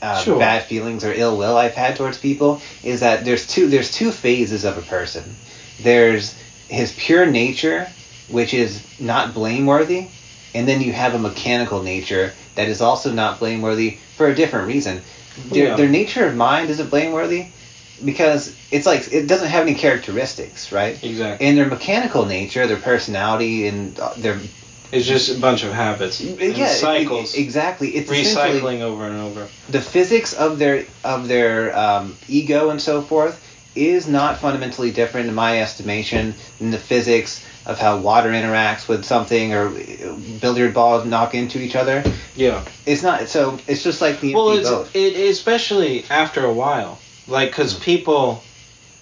[0.03, 0.38] uh, Sure.
[0.38, 2.61] bad feelings, or ill will I've had towards people.
[2.83, 5.37] Is that there's two there's two phases of a person.
[5.81, 6.35] There's
[6.68, 7.88] his pure nature,
[8.29, 10.07] which is not blameworthy,
[10.55, 14.68] and then you have a mechanical nature that is also not blameworthy for a different
[14.68, 15.03] reason.
[15.51, 15.77] Their, Yeah.
[15.77, 17.47] their nature of mind isn't blameworthy
[18.03, 21.03] because it's like it doesn't have any characteristics, right?
[21.03, 21.47] Exactly.
[21.47, 24.39] And their mechanical nature, their personality, and uh, their
[24.93, 27.89] It's just a bunch of habits and yeah, cycles, it- exactly.
[27.91, 29.49] It's recycling over and over.
[29.69, 33.41] the physics of their of their um, ego and so forth
[33.77, 39.05] is not fundamentally different in my estimation than the physics of how water interacts with
[39.05, 39.71] something or
[40.41, 42.05] billiard balls knock into each other.
[42.37, 42.65] Yeah.
[42.87, 43.59] It's not so.
[43.67, 44.91] It's just like the Well, it's boat.
[44.95, 48.43] it especially after a while, like because people,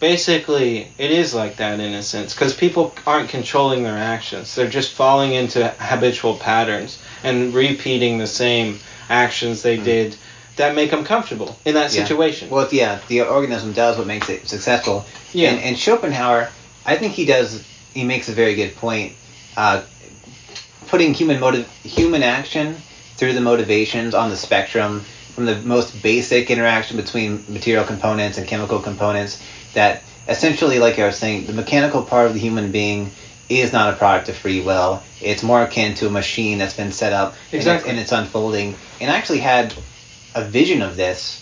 [0.01, 4.69] basically, it is like that in a sense because people aren't controlling their actions; they're
[4.69, 10.17] just falling into habitual patterns and repeating the same actions they did
[10.57, 11.95] that make them comfortable in that.
[11.95, 12.05] Yeah.
[12.05, 12.51] situation.
[12.51, 15.05] Well, yeah, the organism does what makes it successful.
[15.33, 15.51] Yeah.
[15.51, 16.51] And, and Schopenhauer,
[16.85, 17.65] I think he does.
[17.95, 19.15] He makes a very good point.
[19.57, 19.83] Uh,
[20.89, 22.77] putting human motive, human action
[23.17, 28.47] through the motivations on the spectrum, from the most basic interaction between material components and
[28.47, 29.43] chemical components,
[29.75, 33.11] that essentially, like I was saying, the mechanical part of the human being
[33.49, 35.03] is not a product of free will.
[35.21, 38.77] It's more akin to a machine that's been set up and it's- and it's unfolding.
[39.01, 39.75] And I actually had
[40.35, 41.39] a vision of this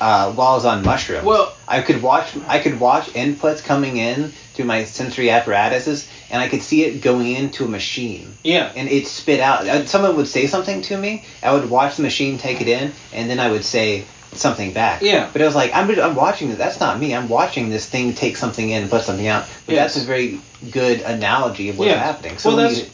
[0.00, 1.24] uh, while I was on mushrooms.
[1.24, 6.40] Well- I could watch I could watch inputs coming in through my sensory apparatuses, and
[6.42, 8.72] I could see it going into a machine, yeah.
[8.76, 9.66] and it spit out.
[9.66, 12.92] uh, Someone would say something to me, I would watch the machine take it in,
[13.12, 15.00] and then I would say something back.
[15.02, 15.28] Yeah.
[15.32, 16.58] But it was like I'm I'm watching this.
[16.58, 17.14] That's not me.
[17.14, 19.44] I'm watching this thing take something in and put something out.
[19.66, 19.94] But Yes.
[19.94, 20.40] that's a very
[20.72, 21.98] good analogy of what's Yeah.
[22.02, 22.38] happening.
[22.38, 22.86] So Well, that's- you-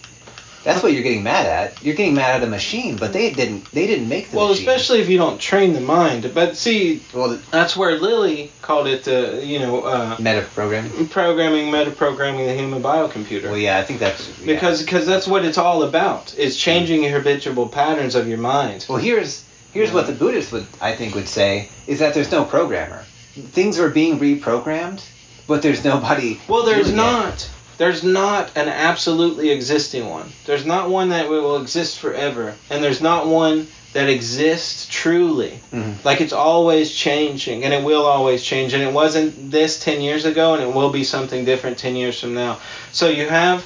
[0.63, 1.83] that's what you're getting mad at.
[1.83, 3.71] You're getting mad at a machine, but they didn't.
[3.73, 4.69] They didn't make the Well, machine.
[4.69, 6.31] especially if you don't train the mind.
[6.35, 11.09] But see, well, the that's where Lilly called it the you know uh, meta programming.
[11.09, 13.45] programming, metaprogramming the human biocomputer.
[13.45, 14.55] Well, yeah, I think that's yeah.
[14.55, 16.35] Because because that's what it's all about.
[16.37, 18.85] It's changing your habitual patterns of your mind.
[18.89, 22.45] Well, here's here's what the Buddhists would I think would say is that there's no
[22.45, 23.05] programmer.
[23.33, 25.03] Things are being reprogrammed,
[25.47, 26.39] but there's nobody.
[26.49, 27.51] Well, there's doing it.
[27.81, 30.31] There's not an absolutely existing one.
[30.45, 35.61] There's not one that will exist forever, and there's not one that exists truly.
[35.73, 35.95] Mhm.
[36.05, 38.75] Like it's always changing, and it will always change.
[38.75, 42.21] And it wasn't this ten years ago, and it will be something different ten years
[42.21, 42.59] from now.
[42.93, 43.65] So you have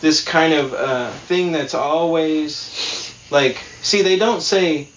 [0.00, 3.58] this kind of uh, thing that's always like.
[3.82, 4.88] See, they don't say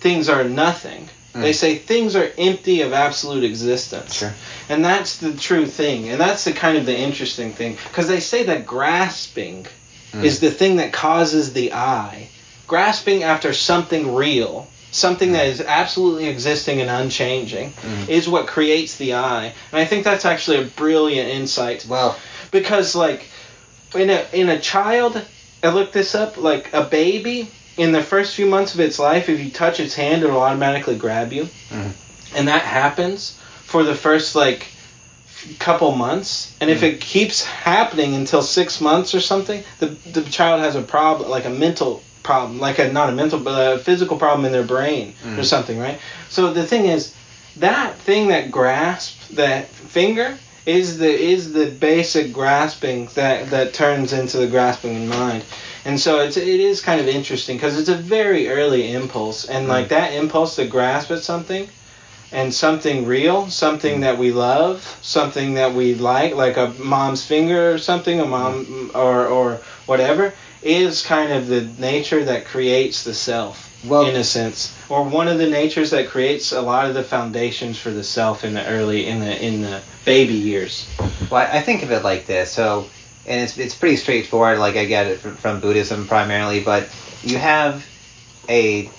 [0.00, 1.08] things are nothing.
[1.34, 4.14] They say things are empty of absolute existence.
[4.14, 4.32] Sure.
[4.68, 6.08] And that's the true thing.
[6.08, 7.76] And that's the kind of the interesting thing.
[7.88, 9.66] Because they say that grasping
[10.12, 10.24] Mm.
[10.24, 12.28] is the thing that causes the I.
[12.66, 18.08] Grasping after something real, something that is absolutely existing and unchanging, Mm.
[18.08, 19.52] is what creates the I.
[19.70, 21.84] And I think that's actually a brilliant insight.
[21.86, 22.16] Well,
[22.50, 23.26] Because like
[23.94, 25.20] in a in a child,
[25.62, 29.28] I looked this up, like a baby in the first few months of its life,
[29.28, 31.48] if you touch its hand, it'll automatically grab you.
[31.70, 31.92] Mhm.
[32.34, 34.66] And that happens for the first like
[35.60, 36.48] couple months.
[36.60, 36.88] And if Mhm.
[36.88, 41.46] it keeps happening until six months or something, the the child has a problem, like
[41.46, 45.14] a mental problem, like a not a mental, but a physical problem in their brain
[45.24, 45.44] or Mhm.
[45.44, 45.98] something, right?
[46.28, 47.12] So the thing is,
[47.58, 50.36] that thing that grasps that finger
[50.66, 55.42] is the is the basic grasping that that turns into the grasping in mind.
[55.84, 59.66] And so it's it is kind of interesting because it's a very early impulse, and
[59.66, 59.70] Mm.
[59.70, 61.68] like that impulse to grasp at something,
[62.32, 67.72] and something real, something that we love, something that we like, like a mom's finger
[67.72, 73.14] or something, a mom or or whatever, is kind of the nature that creates the
[73.14, 76.94] self well, in a sense, or one of the natures that creates a lot of
[76.94, 80.86] the foundations for the self in the early in the in the baby years.
[81.30, 82.50] Well, I think of it like this.
[82.50, 82.90] So,
[83.28, 84.58] and it's it's pretty straightforward.
[84.58, 86.88] Like I get it from, from Buddhism primarily, but
[87.22, 87.84] you have
[88.48, 88.90] a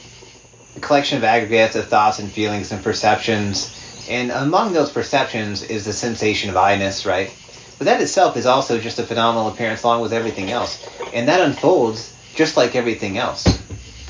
[0.82, 3.76] collection of aggregates of thoughts and feelings and perceptions,
[4.08, 7.34] and among those perceptions is the sensation of I-ness, right?
[7.78, 11.42] But that itself is also just a phenomenal appearance along with everything else, and that
[11.42, 13.60] unfolds just like everything else.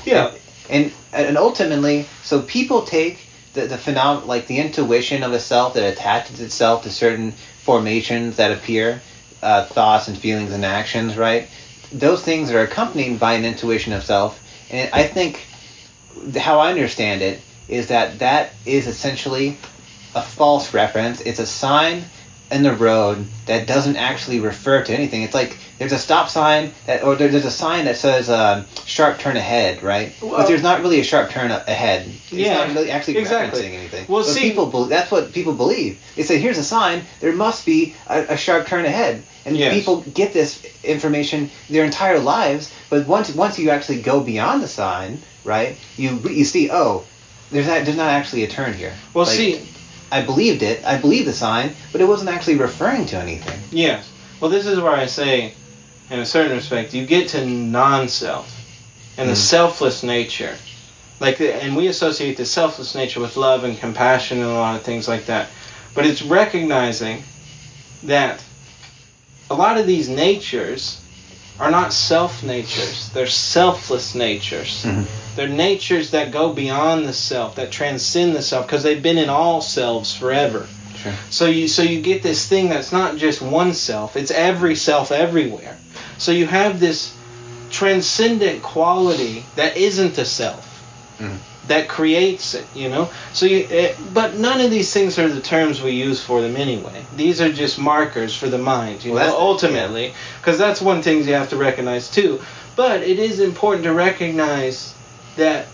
[0.04, 0.32] Yeah.
[0.68, 3.18] And and ultimately, so people take
[3.54, 8.36] the the phenom like the intuition of a self that attaches itself to certain formations
[8.36, 9.00] that appear,
[9.42, 11.48] uh, thoughts and feelings and actions, right?
[11.92, 15.46] Those things are accompanied by an intuition of self, and I think
[16.36, 19.56] how I understand it is that that is essentially
[20.14, 21.20] a false reference.
[21.20, 22.04] It's a sign
[22.50, 25.22] in the road that doesn't actually refer to anything.
[25.22, 28.66] It's like there's a stop sign that, or there- there's a sign that says um,
[28.86, 30.12] "sharp turn ahead," right?
[30.20, 32.06] Well- but there's not really a sharp turn ahead.
[32.08, 33.62] It's Yeah, not really actually exactly.
[33.62, 34.04] referencing anything.
[34.08, 35.98] Well, but see- people bel that's what people believe.
[36.16, 37.02] They say, "Here's a sign.
[37.20, 39.72] There must be a, a sharp turn ahead." And Yes.
[39.72, 44.68] people get this information their entire lives, but once once you actually go beyond the
[44.68, 45.76] sign, right?
[45.96, 47.04] You you see, oh,
[47.50, 48.92] there's not there's not actually a turn here.
[49.14, 49.60] Well, Like, see,
[50.12, 50.84] I believed it.
[50.84, 53.60] I believed the sign, but it wasn't actually referring to anything.
[53.70, 54.08] yes.
[54.40, 55.52] Well, this is where I say,
[56.08, 58.50] in a certain respect, you get to non-self
[59.18, 59.36] and the Mhm.
[59.36, 60.56] selfless nature.
[61.20, 64.76] Like, the, and we associate the selfless nature with love and compassion and a lot
[64.76, 65.48] of things like that.
[65.94, 67.22] But it's recognizing
[68.04, 68.40] that
[69.50, 70.96] a lot of these natures
[71.60, 74.84] are not self natures; they're selfless natures.
[75.36, 79.28] They're natures that go beyond the self, that transcend the self, because they've been in
[79.30, 80.66] all selves forever.
[81.02, 81.12] Sure.
[81.30, 85.12] So you so you get this thing that's not just one self; it's every self
[85.12, 85.78] everywhere.
[86.18, 87.12] So you have this
[87.70, 90.66] transcendent quality that isn't a self.
[91.20, 91.38] Mhm.
[91.70, 93.10] That creates it, you know.
[93.32, 96.56] So, you, it, but none of these things are the terms we use for them
[96.56, 97.04] anyway.
[97.14, 99.38] These are just markers for the mind, you Well, know.
[99.38, 102.40] Ultimately, because that's one thing you have to recognize too.
[102.74, 104.94] But it is important to recognize
[105.36, 105.68] that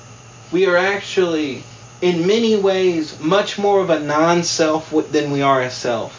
[0.53, 1.63] we are actually,
[2.03, 6.13] in many ways, much more of a non-self than we are a self.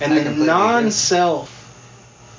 [0.00, 1.48] And I the non-self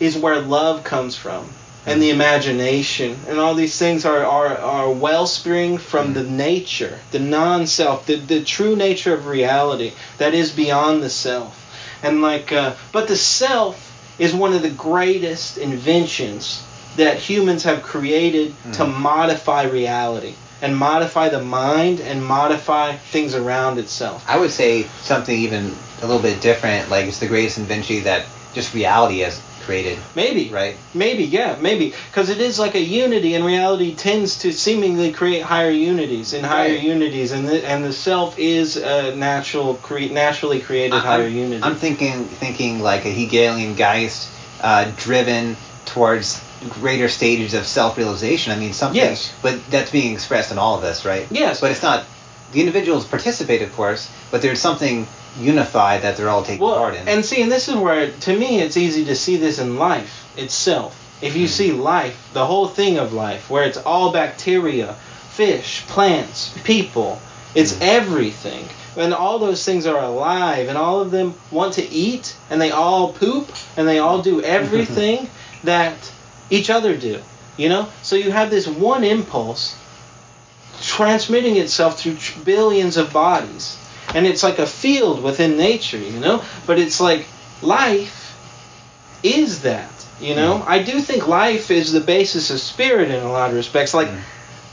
[0.01, 1.47] is where love comes from,
[1.85, 7.19] and the imagination, and all these things are are, are wellspring from the nature, the
[7.19, 11.57] non-self, the the true nature of reality that is beyond the self.
[12.03, 13.87] And like, uh, but the self
[14.19, 16.63] is one of the greatest inventions
[16.97, 23.79] that humans have created to modify reality and modify the mind and modify things around
[23.79, 24.23] itself.
[24.27, 26.89] I would say something even a little bit different.
[26.89, 29.97] Like it's the greatest invention that just reality has created.
[30.15, 30.49] Maybe.
[30.49, 30.75] Right.
[30.93, 31.93] Maybe, yeah, maybe.
[32.09, 36.45] Because it is like a unity, and reality tends to seemingly create higher unities and
[36.45, 36.81] higher Right.
[36.83, 41.63] unities, and the, and the self is a natural, cre- naturally created higher I'm, unity.
[41.63, 44.29] I'm thinking thinking like a Hegelian Geist
[44.61, 48.51] uh, driven towards greater stages of self-realization.
[48.53, 49.33] I mean something, Yes.
[49.41, 51.27] but that's being expressed in all of us, right?
[51.31, 51.59] Yes.
[51.61, 52.05] But it's not.
[52.51, 56.95] The individuals participate, of course, but there's something unified that they're all taking well, part
[56.95, 57.07] in.
[57.07, 60.29] and see, and this is where, to me, it's easy to see this in life
[60.37, 60.97] itself.
[61.21, 61.51] If you hmm.
[61.51, 64.93] see life, the whole thing of life, where it's all bacteria,
[65.31, 67.19] fish, plants, people,
[67.55, 67.83] it's hmm.
[67.83, 68.65] everything.
[68.97, 72.71] And all those things are alive, and all of them want to eat, and they
[72.71, 75.29] all poop, and they all do everything
[75.63, 75.95] that
[76.49, 77.21] each other do.
[77.57, 77.87] You know?
[78.01, 79.77] So you have this one impulse
[80.81, 83.77] transmitting itself through tr- billions of bodies.
[84.13, 86.43] And it's like a field within nature, you know?
[86.65, 87.25] But it's like
[87.61, 88.17] life
[89.23, 90.57] is that, you know?
[90.59, 90.69] Hmm.
[90.71, 93.93] I do think life is the basis of spirit in a lot of respects.
[93.93, 94.19] Like, hmm.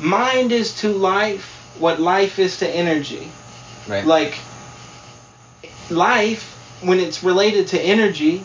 [0.09, 3.31] mind is to life what life is to energy.
[3.87, 4.05] Right.
[4.05, 4.35] Like,
[5.91, 8.45] life, when it's related to energy,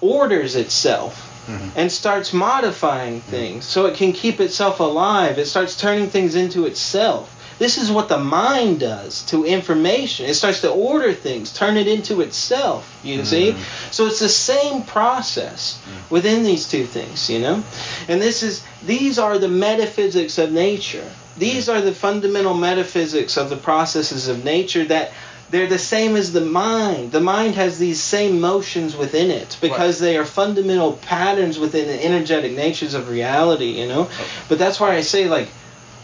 [0.00, 1.70] orders itself Mhm.
[1.76, 3.30] and starts modifying hmm.
[3.30, 5.38] things so it can keep itself alive.
[5.38, 7.34] It starts turning things into itself.
[7.58, 10.26] This is what the mind does to information.
[10.26, 13.00] It starts to order things, turn it into itself.
[13.02, 13.26] You mm.
[13.26, 13.56] see?
[13.90, 16.10] So it's the same process mm.
[16.10, 17.62] within these two things, you know?
[18.08, 21.10] And this is these are the metaphysics of nature.
[21.36, 21.74] These mm.
[21.74, 25.12] are the fundamental metaphysics of the processes of nature that
[25.50, 27.10] they're the same as the mind.
[27.10, 32.04] The mind has these same motions within it because they are fundamental patterns within the
[32.04, 34.08] energetic natures of reality, you know?
[34.10, 34.28] Oh.
[34.48, 35.48] But that's why I say, like, li-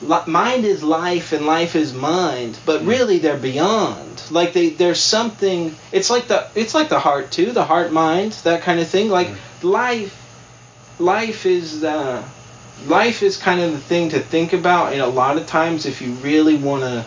[0.02, 4.22] mind is life and life is mind, but really they're beyond.
[4.30, 5.74] Like they, there's something.
[5.92, 9.08] It's like the, it's like the heart too, the heart mind, that kind of thing.
[9.08, 9.28] Like
[9.62, 10.14] life,
[10.98, 12.22] life is, uh,
[12.86, 14.92] life is kind of the thing to think about.
[14.92, 17.04] And a lot of times, if you really want to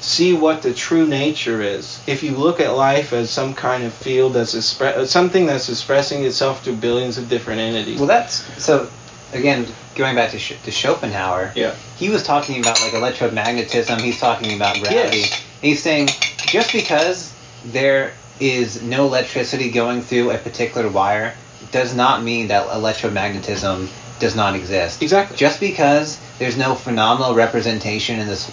[0.00, 3.92] see what the true nature is, if you look at life as some kind of
[3.92, 7.98] field that's expre- something that's expressing itself through billions of different entities.
[7.98, 8.88] Well, that's so.
[9.32, 11.74] Again, going back to, Sch- to Schopenhauer, Yeah.
[11.96, 14.00] he was talking about like electromagnetism.
[14.00, 15.18] He's talking about gravity.
[15.18, 15.42] Yes.
[15.60, 16.08] He's saying
[16.46, 17.32] just because
[17.64, 21.34] there is no electricity going through a particular wire
[21.72, 25.02] does not mean that electromagnetism does not exist.
[25.02, 25.36] Exactly.
[25.36, 28.50] Just because there's no phenomenal representation in this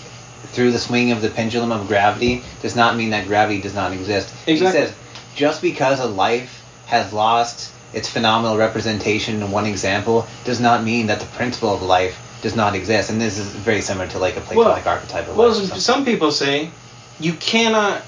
[0.54, 3.92] through the swing of the pendulum of gravity does not mean that gravity does not
[3.94, 4.34] exist.
[4.48, 4.56] Exactly.
[4.82, 4.96] He says
[5.36, 11.08] just because a life has lost its phenomenal representation in one example does not mean
[11.08, 13.10] that the principle of life does not exist.
[13.10, 15.74] And this is very similar to like a Platonic archetype of Well, life.
[15.74, 16.70] or some, people say
[17.20, 18.02] you cannot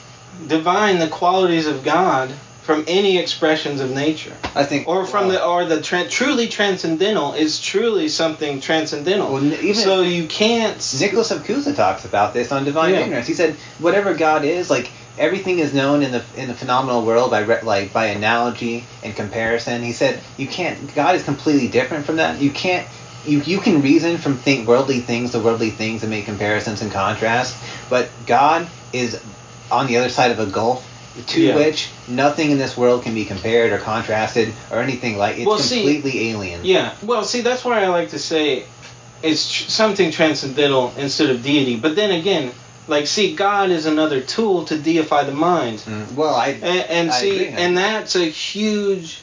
[0.48, 2.30] divine the qualities of God
[2.62, 6.48] from any expressions of nature, I think, or from well, the or the tran truly
[6.48, 9.34] transcendental is truly something transcendental.
[9.34, 10.78] Well, even- so you can't.
[11.00, 13.00] Nicholas of Cusa talks about this on Divine Yeah.
[13.00, 13.26] Ignorance.
[13.26, 17.32] He said whatever God is, like everything is known in the in the phenomenal world
[17.32, 19.82] by re- like by analogy and comparison.
[19.84, 20.94] He said you can't.
[20.96, 22.42] God is completely different from that.
[22.42, 22.88] You can't.
[23.26, 26.90] You, you can reason from think worldly things to worldly things and make comparisons and
[26.92, 29.22] contrasts, but God is
[29.70, 30.86] on the other side of a gulf
[31.28, 31.56] to Yeah.
[31.56, 35.60] which nothing in this world can be compared or contrasted or anything like it's Well,
[35.60, 36.64] see, completely alien.
[36.64, 36.94] Yeah.
[37.04, 38.64] Well, see, that's why I like to say
[39.22, 41.76] it's tr- something transcendental instead of deity.
[41.76, 42.52] But then again,
[42.90, 45.80] like, see, God is another tool to deify the mind.
[45.80, 49.22] Mm, Well, I And, and I see, and that's a huge,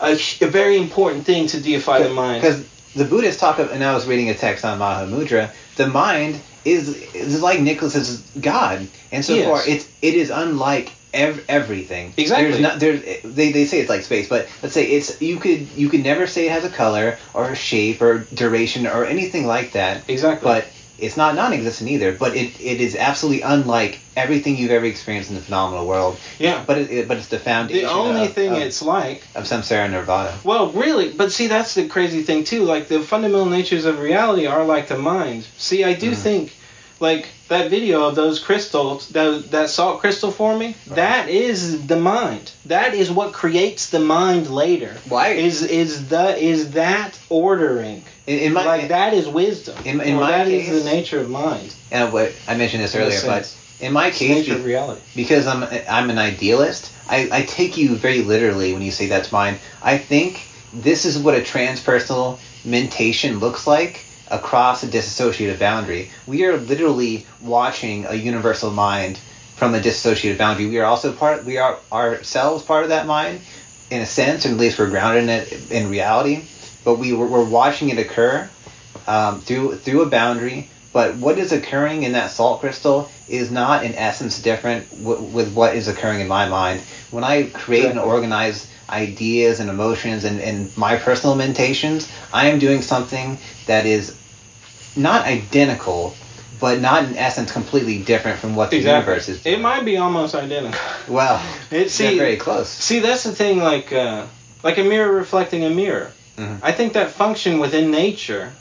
[0.00, 2.42] a, a very important thing to deify the mind.
[2.42, 5.50] Because the Buddhists talk of, and I was reading a text on Mahamudra.
[5.76, 9.46] The mind is is like Nicholas's God, and so Yes.
[9.46, 12.12] far it's it is unlike ev- everything.
[12.16, 12.48] Exactly.
[12.50, 15.68] There's not there's they, they say it's like space, but let's say it's you could
[15.76, 19.46] you could never say it has a color or a shape or duration or anything
[19.46, 20.02] like that.
[20.08, 20.44] Exactly.
[20.44, 20.66] But
[20.98, 22.12] it's not non-existent either.
[22.12, 26.18] But it, it is absolutely unlike everything you've ever experienced in the phenomenal world.
[26.38, 26.64] Yeah.
[26.66, 27.84] But it, it but it's the foundation.
[27.84, 30.36] the only of, thing of, it's like, of samsara nirvana.
[30.44, 32.64] well, really, but see, that's the crazy thing too.
[32.64, 35.46] Like the fundamental natures of reality are like the mind.
[35.56, 36.16] See, I do Mm.
[36.16, 36.52] think,
[37.00, 42.50] like that video of those crystals, that that salt crystal forming, that is the mind.
[42.66, 44.96] That is what creates the mind later.
[45.08, 45.28] Why?
[45.28, 48.02] Is is the is that ordering?
[48.28, 49.76] In, in my like that is wisdom.
[49.84, 51.72] in- in or my that is case- the nature of mind.
[51.90, 53.50] and what I mentioned this earlier, but
[53.80, 55.00] in my It's case, nature of be- reality.
[55.16, 59.32] because I'm I'm an idealist, I, I take you very literally when you say that's
[59.32, 59.56] mine.
[59.82, 60.40] I think
[60.74, 66.10] this is what a transpersonal mentation looks like across a dissociative boundary.
[66.26, 69.18] We are literally watching a universal mind
[69.56, 70.66] from a dissociative boundary.
[70.68, 71.46] We are also part.
[71.46, 73.40] We are ourselves part of that mind,
[73.90, 76.42] in a sense, or at least we're grounded in it in reality.
[76.88, 78.48] But we we're, we're watching it occur
[79.06, 80.70] um, through through a boundary.
[80.90, 85.52] But what is occurring in that salt crystal is not in essence different w- with
[85.52, 86.80] what is occurring in my mind.
[87.10, 92.58] When I create and organize ideas and emotions and, and my personal meditations, I am
[92.58, 93.36] doing something
[93.66, 94.16] that is
[94.96, 96.14] not identical,
[96.58, 99.56] but not in essence completely different from what the universe is doing.
[99.56, 100.80] It might be almost identical.
[101.06, 101.38] Well,
[101.70, 102.70] It they're see very close.
[102.70, 103.58] See, that's the thing.
[103.58, 104.24] Like, uh,
[104.62, 106.12] like a mirror reflecting a mirror.
[106.38, 106.58] Mhm.
[106.62, 108.52] I think that function within nature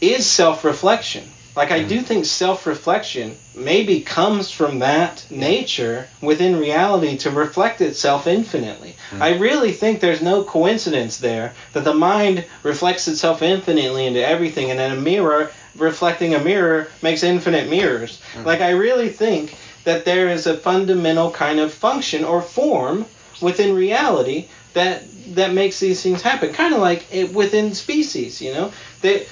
[0.00, 1.24] is self-reflection.
[1.54, 8.26] Like I do think self-reflection maybe comes from that nature within reality to reflect itself
[8.26, 8.96] infinitely.
[9.10, 9.20] Mm.
[9.20, 14.70] I really think there's no coincidence there that the mind reflects itself infinitely into everything
[14.70, 18.18] and then a mirror reflecting a mirror makes infinite mirrors.
[18.34, 18.46] Mm.
[18.46, 19.54] Like I really think
[19.84, 23.04] that there is a fundamental kind of function or form
[23.42, 25.02] within reality that
[25.34, 26.52] that makes these things happen.
[26.52, 28.72] Kind of like it, within species, you know.
[29.00, 29.26] They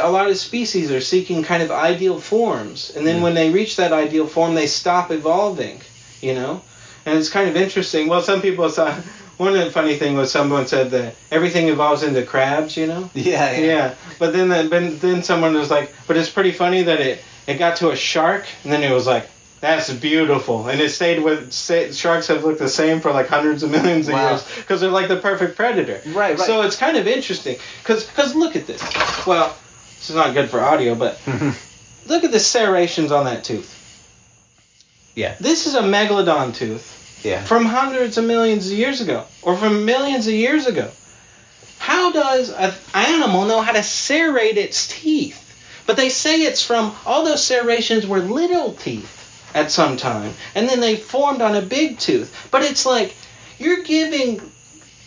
[0.00, 3.22] a lot of species are seeking kind of ideal forms, and then Mm.
[3.22, 5.80] when they reach that ideal form, they stop evolving,
[6.20, 6.62] you know.
[7.04, 8.08] And it's kind of interesting.
[8.08, 8.94] Well, some people saw.
[9.38, 13.10] One of the funny thing was someone said that everything evolves into crabs, you know.
[13.14, 13.66] Yeah, yeah.
[13.66, 17.24] Yeah, but then the, then then someone was like, but it's pretty funny that it
[17.48, 19.26] it got to a shark, and then it was like,
[19.62, 23.70] that's beautiful, and it stayed with sharks have looked the same for like hundreds of
[23.70, 24.30] millions of Wow.
[24.30, 26.00] years because they're like the perfect predator.
[26.06, 26.38] Right, right.
[26.38, 28.82] So it's kind of interesting because because look at this.
[29.24, 29.56] Well,
[29.98, 31.16] this is not good for audio, but
[32.08, 33.78] look at the serrations on that tooth.
[35.14, 35.36] Yeah.
[35.38, 37.44] This is a megalodon tooth yeah.
[37.44, 40.90] from hundreds of millions of years ago, or from millions of years ago.
[41.78, 45.38] How does an animal know how to serrate its teeth?
[45.86, 49.20] But they say it's from all those serrations were little teeth
[49.54, 52.48] at some time, and then they formed on a big tooth.
[52.50, 53.14] But it's like
[53.58, 54.40] you're giving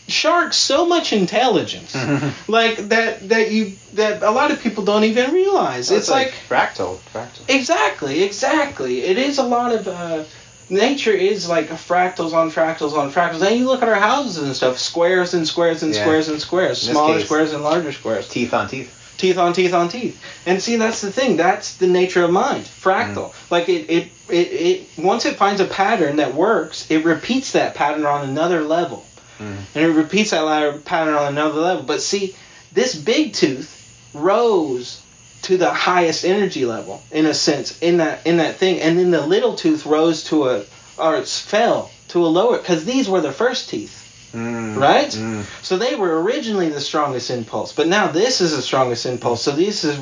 [0.08, 1.96] sharks so much intelligence,
[2.48, 5.90] like that that you that a lot of people don't even realize.
[5.92, 7.42] it's like fractal, fractal.
[7.50, 9.02] Exactly, exactly.
[9.02, 10.24] It is a lot of uh,
[10.70, 13.42] nature is like fractals on fractals on fractals.
[13.46, 16.02] And you look at our houses and stuff, squares and squares and Yeah.
[16.04, 18.92] squares and squares, smaller case- squares and larger squares, Teeth on teeth.
[19.18, 20.22] Teeth on teeth on teeth.
[20.46, 21.38] And see, that's the thing.
[21.38, 23.34] That's the nature of mind, fractal.
[23.50, 24.88] Like it, it, it, it.
[24.98, 29.06] Once it finds a pattern that works, it repeats that pattern on another level
[29.38, 29.58] Mm.
[29.76, 31.84] and it repeats that pattern on another level.
[31.84, 32.38] But see,
[32.72, 33.70] this big tooth
[34.14, 35.02] rose
[35.42, 39.12] to the highest energy level in a sense in that in that thing, and then
[39.12, 40.64] the little tooth rose to a
[40.98, 44.05] or it fell to a lower because these were the first teeth,
[44.36, 44.76] Mm.
[44.78, 45.10] right?
[45.10, 45.44] Mm.
[45.64, 49.42] So they were originally the strongest impulse, but now this is the strongest impulse.
[49.42, 49.98] So this is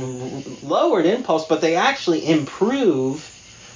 [0.64, 3.30] lowered impulse, but they actually improve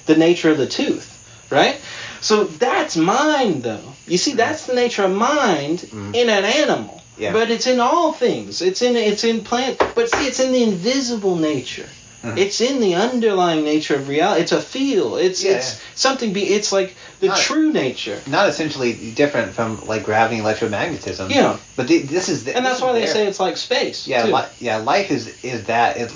[0.08, 1.08] the nature of the tooth,
[1.52, 1.80] right?
[2.22, 3.94] So that's mind, though.
[4.08, 6.16] You see, that's the nature of mind Mm.
[6.16, 7.02] in an animal.
[7.18, 7.34] Yeah.
[7.34, 8.62] But it's in all things.
[8.62, 9.80] It's in it's in plant.
[9.96, 11.90] But see, it's in the invisible nature.
[12.34, 12.38] Mhm.
[12.38, 14.42] It's in the underlying nature of reality.
[14.44, 15.16] It's a feel.
[15.18, 15.80] It's Yeah, it's yeah.
[15.96, 16.34] something.
[16.34, 18.20] Be it's like the Not- true nature.
[18.28, 21.30] Not essentially different from like gravity and electromagnetism.
[21.30, 21.58] Yeah.
[21.76, 23.14] But the, this is the, And that's why they there.
[23.14, 24.08] say it's like space.
[24.08, 24.78] Yeah, li- yeah.
[24.78, 26.12] Life is is that is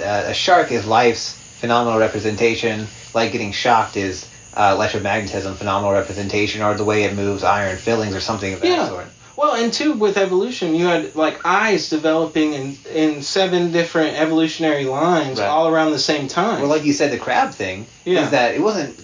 [0.00, 2.86] uh, a shark is life's phenomenal representation.
[3.14, 8.14] Like getting shocked is uh, electromagnetism phenomenal representation, or the way it moves iron fillings
[8.14, 8.88] or something of that Yeah.
[8.88, 9.06] sort.
[9.36, 14.84] Well, and two, with evolution, you had like eyes developing in, in seven different evolutionary
[14.86, 15.46] lines Right.
[15.46, 16.60] all around the same time.
[16.60, 18.24] Well, like you said, the crab thing Yeah.
[18.24, 18.98] is that it wasn't.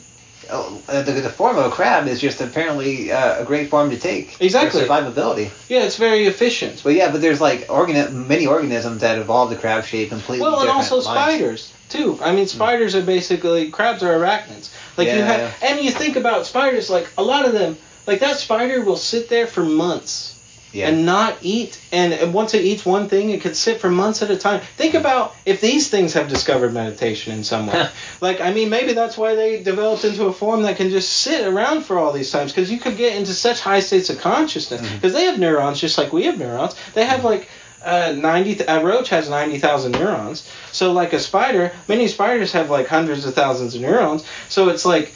[0.50, 3.98] Uh, the, the form of a crab is just apparently uh, a great form to
[3.98, 4.82] take Exactly.
[4.82, 5.50] for survivability.
[5.70, 6.82] yeah, it's very efficient.
[6.84, 10.42] But yeah, but there's like organi- many organisms that evolved the crab shape completely.
[10.42, 11.04] Well, and also lines.
[11.06, 12.18] spiders too.
[12.22, 14.70] I mean, spiders are basically crabs are arachnids.
[14.98, 16.90] Like you Yeah, have, and you think about spiders.
[16.90, 20.38] Like a lot of them, like that spider will sit there for months
[20.72, 20.88] Yeah.
[20.88, 21.80] and not eat.
[21.92, 24.60] And, and once it eats one thing, it could sit for months at a time.
[24.76, 25.02] Think mm-hmm.
[25.02, 27.88] about if these things have discovered meditation in some way.
[28.20, 31.46] like, I mean, maybe that's why they developed into a form that can just sit
[31.46, 32.52] around for all these times.
[32.52, 34.80] Because you could get into such high states of consciousness.
[34.80, 34.94] Mm-hmm.
[34.96, 36.74] Because they have neurons just like we have neurons.
[36.94, 37.26] They have mm-hmm.
[37.26, 37.48] like.
[37.84, 40.48] Uh, 90 th- a roach has 90,000 neurons.
[40.70, 44.24] So like a spider, many spiders have like hundreds of thousands of neurons.
[44.48, 45.12] So it's like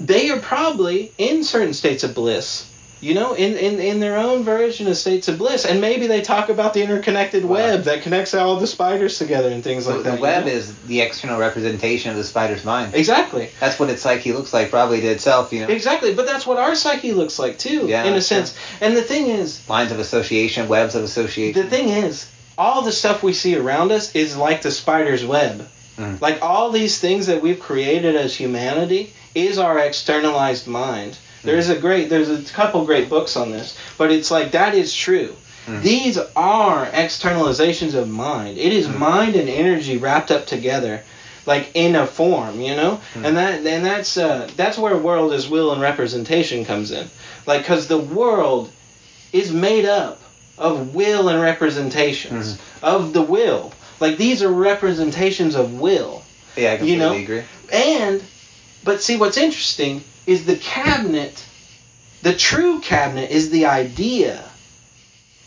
[0.00, 2.70] they are probably in certain states of bliss
[3.04, 5.66] you know, in, in, in their own version of states of bliss.
[5.66, 9.62] And maybe they talk about the interconnected web that connects all the spiders together and
[9.62, 10.16] things So like the that.
[10.16, 10.50] The web know?
[10.50, 12.94] is the external representation of the spider's mind.
[12.94, 13.50] Exactly.
[13.60, 15.68] That's what its psyche looks like, probably to itself, you know.
[15.68, 16.14] Exactly.
[16.14, 18.56] But that's what our psyche looks like, too, Yeah, in a sense.
[18.80, 21.60] And the thing is, Lines of association, webs of association.
[21.60, 25.68] the thing is, all the stuff we see around us is like the spider's web.
[25.98, 26.20] Mhm.
[26.20, 31.16] Like all these things that we've created as humanity is our externalized mind.
[31.42, 34.94] There's a great, there's a couple great books on this, but it's like that is
[34.94, 35.34] true.
[35.68, 35.82] Mm.
[35.82, 38.58] These are externalizations of mind.
[38.58, 38.98] It is Mm.
[38.98, 41.02] mind and energy wrapped up together,
[41.46, 43.00] like in a form, you know.
[43.14, 43.24] Mm.
[43.26, 47.08] And that and that's uh, that's where world is will and representation comes in,
[47.46, 48.70] like because the world
[49.32, 50.20] is made up
[50.56, 52.84] of will and representations Mm-hmm.
[52.86, 53.72] of the will.
[54.00, 56.22] Like these are representations of will.
[56.56, 57.42] yeah, I completely you know, agree.
[57.72, 58.22] And,
[58.84, 61.44] but see, what's interesting is the cabinet,
[62.22, 64.44] the true cabinet is the idea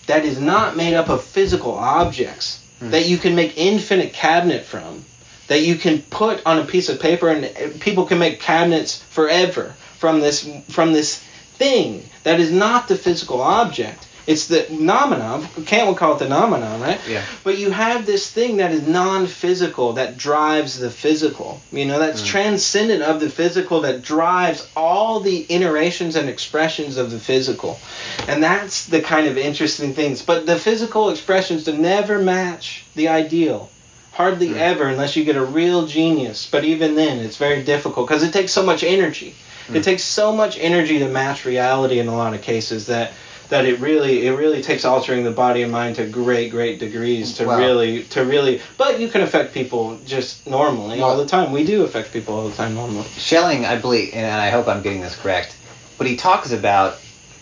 [0.08, 2.64] that is not made up of physical objects.
[2.80, 2.92] Hmm.
[2.92, 5.04] that you can make infinite cabinet from,
[5.48, 9.74] that you can put on a piece of paper and people can make cabinets forever
[9.98, 11.18] from this from this
[11.58, 14.07] thing that is not the physical object.
[14.28, 15.48] It's the noumenon.
[15.66, 17.00] Kant would call it the noumenon, right?
[17.08, 17.24] Yeah.
[17.46, 21.62] But you have this thing that is non-physical that drives the physical.
[21.72, 22.28] You know, that's hmm.
[22.28, 27.80] transcendent of the physical that drives all the iterations and expressions of the physical.
[28.28, 30.22] And that's the kind of interesting things.
[30.22, 33.70] But the physical expressions to never match the ideal.
[34.12, 34.56] Hardly hmm.
[34.56, 36.50] ever, unless you get a real genius.
[36.52, 39.36] But even then, it's very difficult because it takes so much energy.
[39.70, 39.82] It hmm.
[39.82, 43.14] takes so much energy to match reality in a lot of cases that
[43.50, 47.36] that it really it really takes altering the body and mind to great great degrees
[47.38, 47.58] to Wow.
[47.58, 48.62] really to really.
[48.78, 51.52] But you can affect people just normally all the time.
[51.52, 53.08] We do affect people all the time normally.
[53.18, 55.56] Schelling, I believe, and I hope I'm getting this correct,
[55.98, 56.98] but he talks about.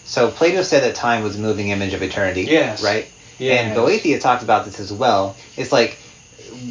[0.07, 2.43] So Plato said that time was a moving image of eternity.
[2.43, 2.83] Yes.
[2.83, 3.07] Right.
[3.39, 3.53] Yeah.
[3.53, 5.35] And Boethius talked about this as well.
[5.57, 5.97] It's like,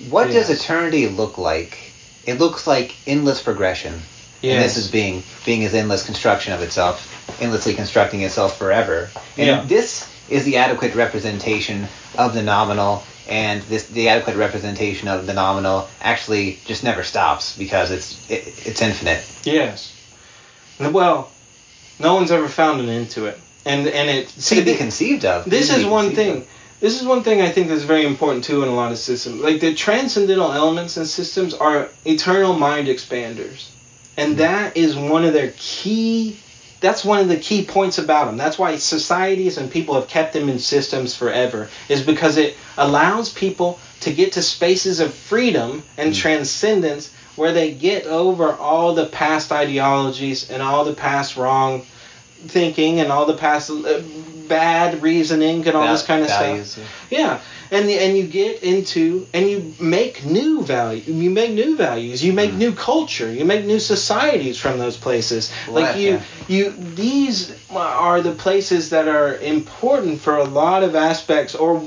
[0.09, 1.77] what does eternity look like?
[2.27, 4.01] It looks like endless progression.
[4.53, 9.11] And this is being being his endless construction of itself, endlessly constructing itself forever.
[9.37, 9.65] And Yeah.
[9.67, 11.87] this is the adequate representation
[12.17, 17.57] of the noumenal, and this the adequate representation of the noumenal actually just never stops
[17.57, 19.23] because it's it, it's infinite.
[19.45, 19.93] Yes.
[20.81, 21.31] Well,
[21.99, 25.49] no one's ever found an end to it, and and it to be conceived of.
[25.49, 26.39] this is one thing.
[26.39, 26.49] of.
[26.81, 29.41] This is one thing I think that's very important too in a lot of systems.
[29.41, 33.69] Like the transcendental elements in systems are eternal mind expanders,
[34.17, 36.37] and that is one of their key.
[36.81, 38.37] That's one of the key points about them.
[38.37, 41.69] That's why societies and people have kept them in systems forever.
[41.89, 46.17] Is because it allows people to get to spaces of freedom and Mm.
[46.17, 51.83] transcendence where they get over all the past ideologies and all the past wrong
[52.49, 54.03] thinking and all the past uh,
[54.49, 57.07] bad reasoning and all this kind of values, stuff.
[57.11, 57.41] Yeah,
[57.71, 61.03] and the, and you get into and you make new value.
[61.13, 62.23] You make new values.
[62.23, 63.33] You make new culture.
[63.33, 65.53] You make new societies from those places.
[65.67, 66.23] Well, like you, yeah.
[66.49, 71.55] you these are the places that are important for a lot of aspects.
[71.55, 71.83] Or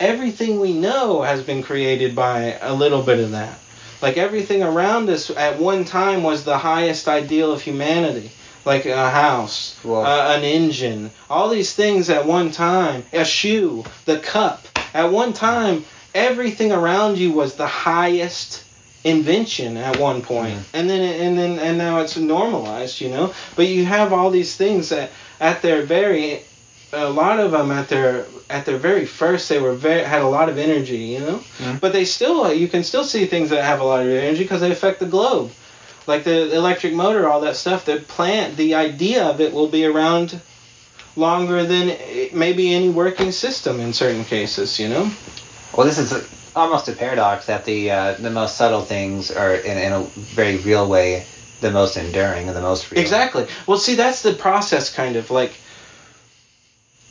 [0.00, 3.58] everything we know has been created by a little bit of that.
[4.00, 8.30] Like everything around us at one time was the highest ideal of humanity.
[8.68, 13.84] Like a house, Well- uh, an engine, all these things at one time, a shoe,
[14.04, 14.66] the cup.
[14.92, 18.62] At one time, everything around you was the highest
[19.04, 20.54] invention at one point.
[20.54, 20.64] Mhm.
[20.74, 23.32] and then and then and now it's normalized, you know.
[23.56, 26.42] But you have all these things that at their very
[26.92, 30.28] a lot of them at their at their very first they were very had a
[30.28, 31.40] lot of energy, you know.
[31.62, 31.80] Mhm.
[31.80, 34.60] But they still you can still see things that have a lot of energy because
[34.60, 35.50] they affect the globe,
[36.08, 37.84] like the electric motor, all that stuff.
[37.84, 40.40] The plant, the idea of it will be around
[41.14, 41.96] longer than
[42.32, 45.10] maybe any working system in certain cases, you know.
[45.76, 46.24] Well, this is a,
[46.56, 50.56] almost a paradox that the uh, the most subtle things are in, in a very
[50.56, 51.24] real way
[51.60, 53.00] the most enduring and the most real.
[53.00, 53.46] Exactly.
[53.66, 55.52] Well, see, that's the process, kind of like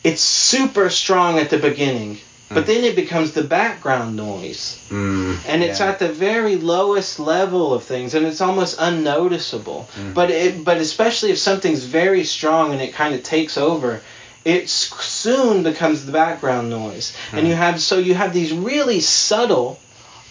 [0.04, 2.18] it's super strong at the beginning,
[2.50, 2.68] but Mm.
[2.68, 5.88] then it becomes the background noise, Mm, and it's yeah.
[5.90, 9.88] at the very lowest level of things, and it's almost unnoticeable.
[10.00, 10.14] Mm.
[10.14, 14.02] But it, but especially if something's very strong and it kind of takes over.
[14.46, 17.50] It soon becomes the background noise, and Mm.
[17.50, 19.78] you have so you have these really subtle,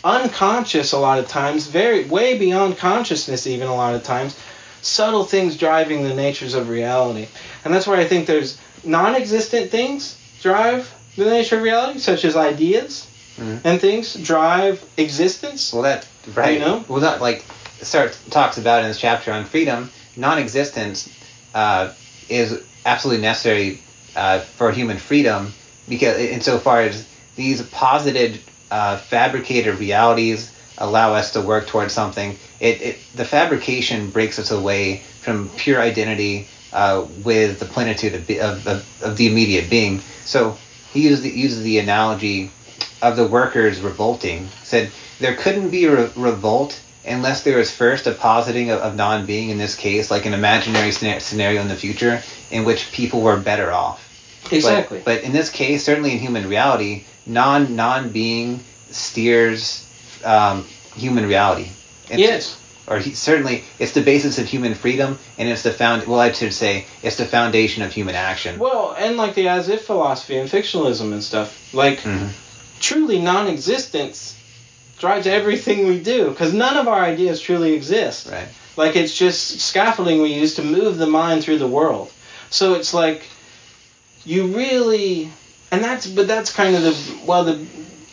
[0.04, 4.34] unconscious a lot of times, very way beyond consciousness even a lot of times,
[4.80, 7.26] subtle things driving the natures of reality.
[7.64, 12.24] And that's where I think there's non existent things drive the nature of reality, such
[12.24, 13.06] as ideas
[13.38, 13.60] Mhm.
[13.64, 15.72] and things drive existence.
[15.72, 16.54] Well, that right.
[16.54, 16.84] You know?
[16.88, 17.44] Well, that like
[17.82, 19.90] Sartre talks about in this chapter on freedom.
[20.16, 21.08] Non-existence
[21.54, 21.90] uh,
[22.28, 23.80] is absolutely necessary
[24.14, 25.52] uh, for human freedom
[25.88, 27.06] because insofar as
[27.36, 28.40] these posited,
[28.70, 34.50] uh, fabricated realities allow us to work towards something, it, it the fabrication breaks us
[34.50, 40.00] away from pure identity uh, with the plenitude of, of, of, of the immediate being.
[40.24, 40.56] So
[40.93, 42.51] he uses the, uses the analogy
[43.03, 44.49] of the workers revolting.
[44.62, 48.97] Said there couldn't be a re- revolt unless there was first a positing of, of
[48.97, 52.20] non-being in this case, like an imaginary scenario in the future
[52.51, 54.03] in which people were better off.
[54.45, 55.03] But- Exactly.
[55.05, 58.61] But, in this case, certainly in human reality, non non-being
[58.91, 59.84] steers
[60.24, 60.64] um,
[60.95, 61.68] human reality.
[62.11, 62.57] It's- yes.
[62.89, 66.07] Or he, certainly, it's the basis of human freedom, and it's the found.
[66.07, 68.59] Well, I should say, it's the foundation of human action.
[68.59, 71.57] Well, and like the as if philosophy and fictionalism and stuff.
[71.72, 72.28] Like, Mhm.
[72.80, 74.34] truly non existence
[75.01, 78.28] drives everything we do because none of our ideas truly exist.
[78.30, 78.49] Right.
[78.76, 82.11] Like it's just scaffolding we use to move the mind through the world.
[82.51, 83.22] So it's like
[84.24, 85.30] you really
[85.70, 87.59] and that's but that's kind of the well the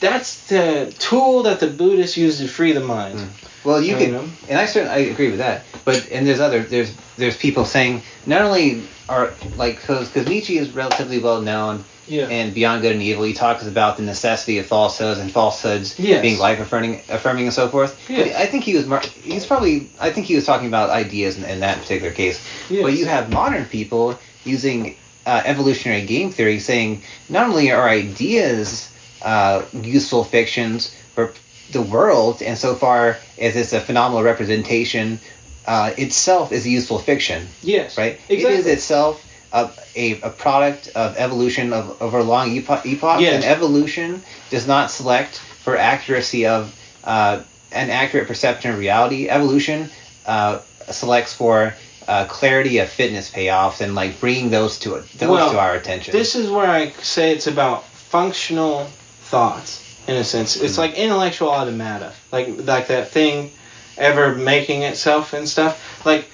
[0.03, 3.19] that's the tool that the Buddhists use to free the mind.
[3.19, 3.29] Mm.
[3.63, 4.25] Well, you You could, know?
[4.49, 5.63] and I certainly I agree with that.
[5.85, 10.57] But and there's other there's there's people saying not only are like because because Nietzsche
[10.57, 12.27] is relatively well known Yeah.
[12.27, 16.21] and Beyond Good and Evil he talks about the necessity of falsehoods and falsehoods Yes.
[16.21, 17.97] being life affirming affirming and so forth.
[18.09, 21.37] But I think he was mar- he's probably I think he was talking about ideas
[21.37, 22.37] in, in that particular case.
[22.69, 22.83] Yes.
[22.83, 28.89] But you have modern people using uh, evolutionary game theory saying not only are ideas
[29.23, 31.33] uh, useful fictions for
[31.71, 35.19] the world, and so far as it's a phenomenal representation,
[35.65, 37.97] uh, itself is a useful fiction, yes.
[37.97, 38.19] right?
[38.29, 38.43] Exactly.
[38.43, 43.35] It is itself a, a, a product of evolution of over long epo- epochs, Yes.
[43.35, 49.29] and evolution does not select for accuracy of uh, an accurate perception of reality.
[49.29, 49.89] Evolution
[50.25, 50.59] uh,
[50.89, 51.73] selects for
[52.07, 56.11] uh, clarity of fitness payoffs and like bringing those to those Well, to our attention.
[56.11, 58.87] This is where I say it's about functional
[59.33, 60.55] thoughts in a sense.
[60.55, 60.81] It's hmm.
[60.81, 63.49] like intellectual automata, like like that thing
[63.97, 66.05] ever making itself and stuff.
[66.05, 66.25] Like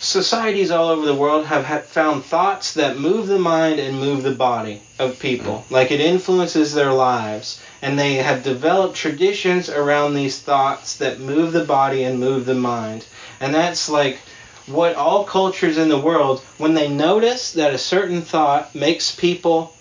[0.00, 4.22] societies all over the world have ha- found thoughts that move the mind and move
[4.22, 5.60] the body of people.
[5.60, 5.74] Hmm.
[5.74, 11.52] Like it influences their lives, and they have developed traditions around these thoughts that move
[11.52, 13.06] the body and move the mind.
[13.40, 14.18] And that's like
[14.66, 19.72] what all cultures in the world, when they notice that a certain thought makes people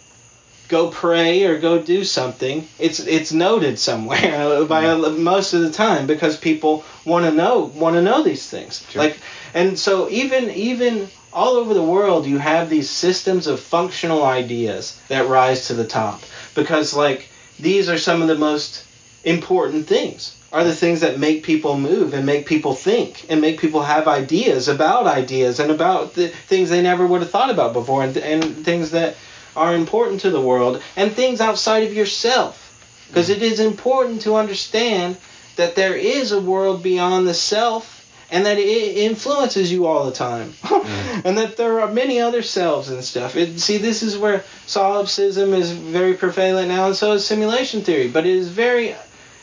[0.68, 5.24] go pray or go do something, it's it's noted somewhere by mm-hmm.
[5.24, 8.86] most of the time because people want to know want to know these things.
[8.90, 9.04] Sure.
[9.04, 9.18] Like,
[9.54, 15.00] and so even even all over the world, you have these systems of functional ideas
[15.10, 16.22] that rise to the top
[16.54, 18.86] because like these are some of the most
[19.24, 23.60] important things are the things that make people move and make people think and make
[23.60, 27.74] people have ideas about ideas and about the things they never would have thought about
[27.74, 29.18] before and, and things that
[29.56, 32.62] are important to the world and things outside of yourself.
[33.08, 35.18] Because it is important to understand
[35.56, 37.96] that there is a world beyond the self
[38.32, 40.54] and that it influences you all the time.
[41.26, 43.36] And that there are many other selves and stuff.
[43.36, 48.10] It, see this is where solipsism is very prevalent now and so is simulation theory.
[48.10, 48.96] But it is very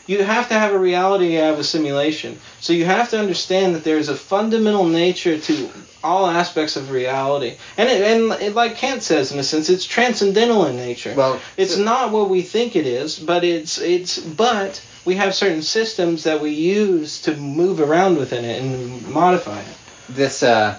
[0.05, 2.39] you have to have a reality out of a simulation.
[2.59, 5.69] So you have to understand that there's a fundamental nature to
[6.03, 7.55] all aspects of reality.
[7.77, 11.13] And it, and it, like Kant says in a sense, it's transcendental in nature.
[11.15, 15.33] Well, it's so- not what we think it is, but it's it's but we have
[15.35, 19.67] certain systems that we use to move around within it and modify it.
[20.09, 20.77] this uh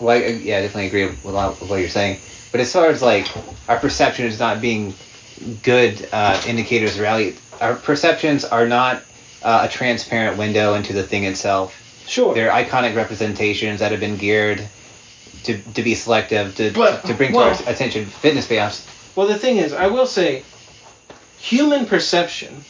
[0.00, 2.18] well I, yeah I definitely agree with, a lot with what you're saying
[2.50, 3.26] but as far as like
[3.68, 4.94] our perception is not being
[5.62, 9.02] good uh, indicators of reality our perceptions are not
[9.42, 12.34] uh, a transparent window into the thing itself Sure.
[12.34, 14.66] they're iconic representations that have been geared
[15.44, 18.84] to, to be selective to, But- to bring well- to our attention fitness payoffs
[19.16, 20.42] Well, the thing is, I will say,
[21.38, 22.64] human perception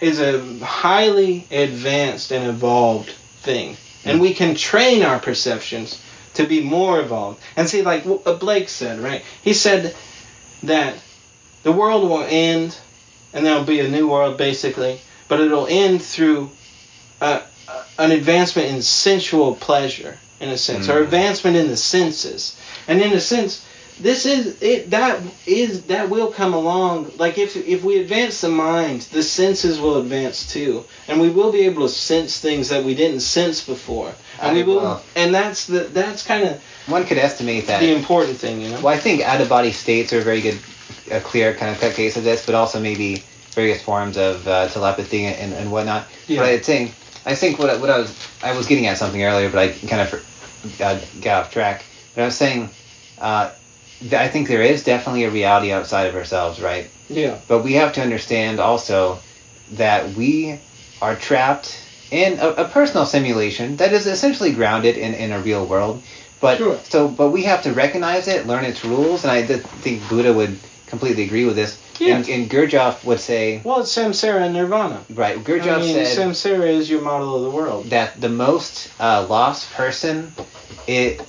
[0.00, 3.10] is a highly advanced and evolved
[3.42, 6.02] thing, and we can train our perceptions
[6.34, 7.40] to be more evolved.
[7.56, 8.04] And see, like
[8.40, 9.22] Blake said, right?
[9.42, 9.94] He said
[10.64, 10.94] that
[11.62, 12.76] the world will end,
[13.36, 16.50] and there'll be a new world, basically, but it'll end through
[17.20, 21.04] uh, uh, an advancement in sensual pleasure, in a sense, or Mm.
[21.04, 22.56] advancement in the senses.
[22.88, 23.62] And in a sense,
[24.00, 24.90] this is it.
[24.90, 27.12] That is that will come along.
[27.18, 31.50] Like if if we advance the mind, the senses will advance too, and we will
[31.50, 34.12] be able to sense things that we didn't sense before.
[34.40, 35.00] And I we will, will.
[35.14, 38.80] and that's the that's kind of one could estimate that the important thing, you know.
[38.82, 40.58] Well, I think out of body states are a very good,
[41.10, 44.68] a clear kind of cut case of this, but also maybe various forms of uh,
[44.68, 46.06] telepathy and, and whatnot.
[46.26, 46.40] Yeah.
[46.40, 46.94] But I think
[47.24, 49.68] I think what I- what I was I was getting at something earlier, but I
[49.86, 51.84] kind of uh, got off track.
[52.14, 52.68] But I was saying,
[53.20, 53.50] uh,
[54.12, 56.88] I think there is definitely a reality outside of ourselves, right?
[57.08, 57.38] Yeah.
[57.48, 59.18] But we have to understand also
[59.72, 60.58] that we
[61.02, 61.78] are trapped
[62.10, 66.02] in a, a personal simulation that is essentially grounded in, in a real world.
[66.40, 66.78] But Sure.
[66.84, 70.58] so, but we have to recognize it, learn its rules, and I think Buddha would
[70.86, 71.80] completely agree with this.
[71.98, 72.16] Yeah.
[72.16, 75.00] And, and Gurdjieff would say, Well, it's samsara and nirvana.
[75.10, 75.38] right?
[75.38, 77.86] Gurdjieff I mean, said samsara is your model of the world.
[77.86, 80.32] that the most uh, lost person,
[80.86, 81.20] it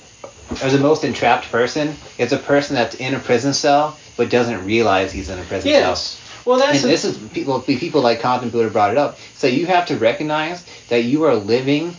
[0.62, 4.64] or the most entrapped person, is a person that's in a prison cell but doesn't
[4.64, 5.80] realize he's in a prison cell.
[5.80, 6.20] Yes.
[6.44, 9.18] Well, that's and a- this is people people like Kant and Buddha brought it up.
[9.34, 11.94] So you have to recognize that you are living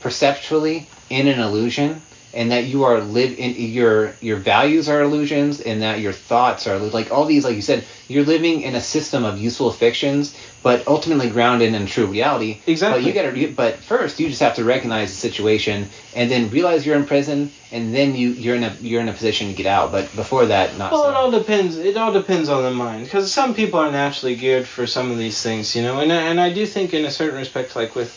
[0.00, 2.02] perceptually in an illusion
[2.34, 6.66] and that you are live in your your values are illusions and that your thoughts
[6.66, 10.36] are like all these like you said you're living in a system of useful fictions
[10.62, 13.02] but ultimately grounded in true reality Exactly.
[13.02, 16.86] but you gotta but first you just have to recognize the situation and then realize
[16.86, 19.66] you're in prison and then you you're in a you're in a position to get
[19.66, 21.10] out but before that not Well, so.
[21.10, 21.76] it all depends.
[21.76, 25.18] It all depends on the mind, because some people are naturally geared for some of
[25.18, 26.00] these things, you know.
[26.00, 28.12] And and I do think, in a certain respect, like with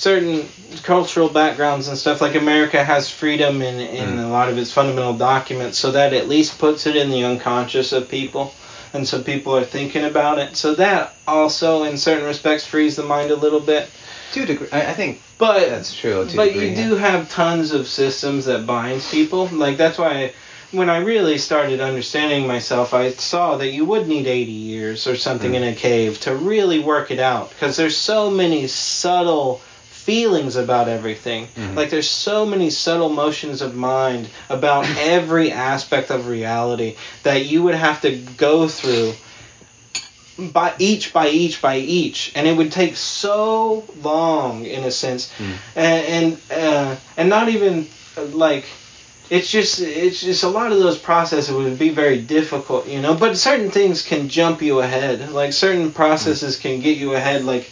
[0.00, 0.48] certain
[0.82, 4.24] cultural backgrounds and stuff, like America has freedom in in Mm.
[4.24, 7.92] a lot of its fundamental documents, so that at least puts it in the unconscious
[7.92, 8.54] of people,
[8.94, 10.56] and so people are thinking about it.
[10.56, 13.90] So that also, in certain respects, frees the mind a little bit.
[14.32, 16.88] to a degree I, I think But that's true to but degree, you yeah.
[16.88, 19.48] do have tons of systems that binds people.
[19.52, 20.32] Like that's why
[20.72, 25.16] when I really started understanding myself, I saw that you would need 80 years or
[25.16, 25.56] something Mm.
[25.56, 29.60] in a cave to really work it out because there's so many subtle
[30.04, 31.48] feelings about everything.
[31.56, 31.76] Mhm.
[31.76, 37.62] Like there's so many subtle motions of mind about every aspect of reality that you
[37.64, 39.12] would have to go through
[40.52, 45.30] by each by each by each and it would take so long in a sense
[45.38, 45.52] Mm.
[45.76, 47.86] and and, uh, and not even
[48.16, 48.64] uh, like
[49.28, 53.14] it's just it's just a lot of those processes would be very difficult you know
[53.14, 57.70] but certain things can jump you ahead like certain processes can get you ahead like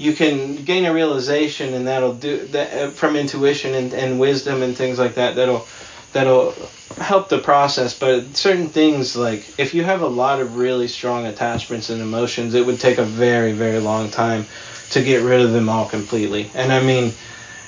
[0.00, 4.62] you can gain a realization and that'll do that uh, from intuition and, and wisdom
[4.62, 5.66] and things like that that'll
[6.14, 6.52] that'll
[6.96, 7.96] help the process.
[7.96, 12.54] But certain things like if you have a lot of really strong attachments and emotions
[12.54, 14.46] it would take a very very long time
[14.92, 16.50] to get rid of them all completely.
[16.54, 17.12] And i mean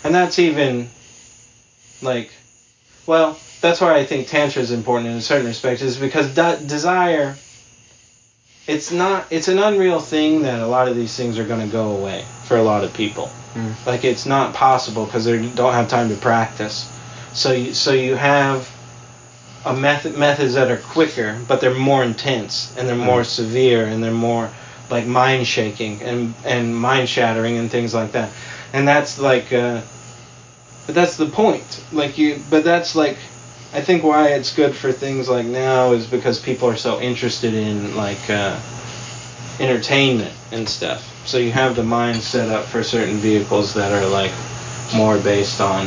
[0.02, 0.88] and that's even
[2.00, 2.30] like
[3.06, 6.64] well that's why i think tantra is important in a certain respect is because de-
[6.66, 7.36] desire
[8.66, 11.72] it's not it's an unreal thing that a lot of these things are going to
[11.72, 13.74] go away for a lot of people Mm.
[13.84, 16.90] like it's not possible because they don't have time to practice
[17.34, 18.66] so you so you have
[19.66, 23.26] a method methods that are quicker but they're more intense and they're more Mm.
[23.26, 24.48] severe and they're more
[24.88, 28.30] like mind shaking and and mind shattering and things like that
[28.72, 29.82] and that's like uh
[30.86, 33.18] but that's the point like you but that's like
[33.74, 37.54] i think why it's good for things like now is because people are so interested
[37.54, 38.58] in like uh
[39.60, 44.08] entertainment and stuff so you have the mind set up for certain vehicles that are
[44.08, 44.32] like
[44.94, 45.86] more based on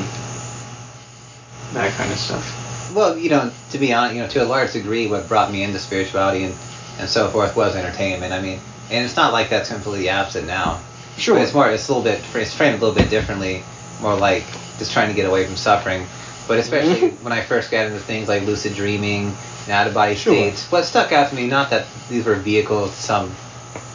[1.73, 4.71] that kind of stuff Well, you know, to be honest, you know, to a large
[4.71, 6.53] degree, what brought me into spirituality and,
[6.99, 8.31] and so forth was entertainment.
[8.31, 8.59] I mean,
[8.89, 10.79] and it's not like that's completely absent now.
[11.17, 13.63] sure But it's more, it's a little bit, it's framed a little bit differently,
[14.01, 14.43] more like
[14.77, 16.05] just trying to get away from suffering.
[16.47, 19.33] But especially when I first got into things like lucid dreaming
[19.63, 20.33] and out of body Sure.
[20.33, 23.31] states, what stuck out to me, not that these were vehicles to some,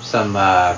[0.03, 0.77] some uh,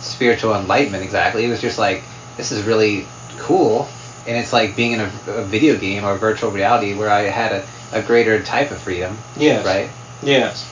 [0.00, 1.44] spiritual enlightenment exactly.
[1.44, 2.02] It was just like,
[2.36, 3.06] this is really
[3.38, 3.88] cool.
[4.26, 7.52] And it's like being in a, a video game or virtual reality where I had
[7.52, 9.88] a, a greater type of freedom, yes right?
[10.22, 10.68] Yes.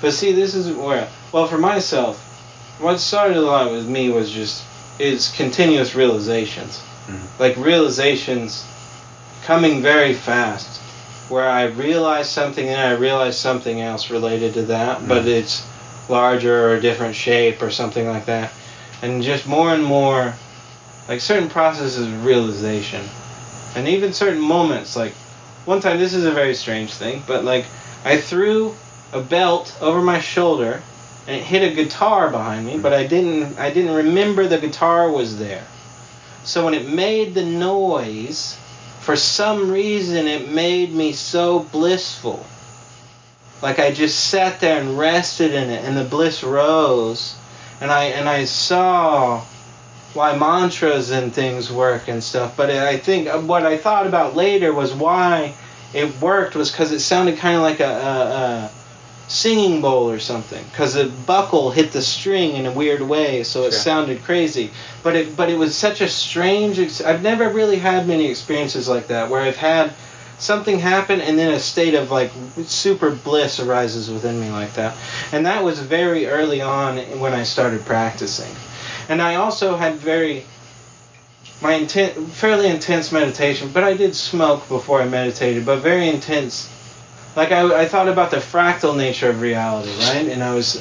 [0.00, 2.22] But see, this is where, well, for myself,
[2.80, 4.62] what started a lot with me was just,
[4.98, 6.80] is continuous realizations.
[7.08, 7.18] Mhm.
[7.38, 8.64] Like realizations
[9.46, 10.80] coming very fast,
[11.28, 15.38] where I realize something and I realize something else related to that, but Mhm.
[15.38, 15.62] it's
[16.08, 18.50] larger or a different shape or something like that.
[19.02, 20.34] And just more and more,
[21.08, 23.02] like certain processes of realization.
[23.76, 25.14] And even certain moments, like
[25.64, 27.66] one time, this is a very strange thing, but like
[28.04, 28.74] I threw
[29.12, 30.82] a belt over my shoulder
[31.28, 35.08] and it hit a guitar behind me, but I didn't I didn't remember the guitar
[35.08, 35.64] was there.
[36.42, 38.56] So when it made the noise,
[39.06, 42.44] for some reason it made me so blissful.
[43.62, 47.36] Like I just sat there and rested in it and the bliss rose
[47.80, 49.44] and I and I saw
[50.12, 52.56] why mantras and things work and stuff.
[52.56, 55.54] But I think what I thought about later was why
[55.94, 58.70] it worked was because it sounded kind of like a, a, a
[59.46, 60.64] singing bowl or something.
[60.72, 63.78] Because the buckle hit the string in a weird way, so it Sure.
[63.80, 64.72] sounded crazy.
[65.04, 66.80] But it but it was such a strange.
[66.80, 69.92] Ex- I've never really had many experiences like that where I've had
[70.38, 72.32] something happen and then a state of like
[72.66, 74.94] super bliss arises within me like that.
[75.30, 78.52] And that was very early on when I started practicing.
[79.08, 80.44] And I also had very
[81.62, 86.68] my intent fairly intense meditation, but I did smoke before I meditated, but very intense.
[87.36, 90.26] Like I, I thought about the fractal nature of reality, right?
[90.28, 90.76] And I was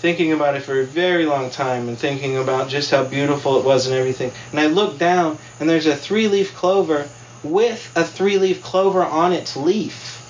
[0.00, 3.64] thinking about it for a very long time and thinking about just how beautiful it
[3.64, 4.30] was and everything.
[4.50, 7.08] And I looked down and there's a three-leaf clover
[7.42, 10.20] with a three-leaf clover on its leaf.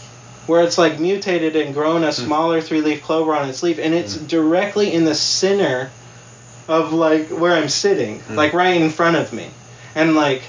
[0.46, 4.14] Where it's like mutated and grown a smaller three-leaf clover on its leaf, and it's
[4.14, 5.90] directly in the center
[6.68, 8.36] of like where I'm sitting, Mm.
[8.36, 9.48] like right in front of me,
[9.94, 10.42] and like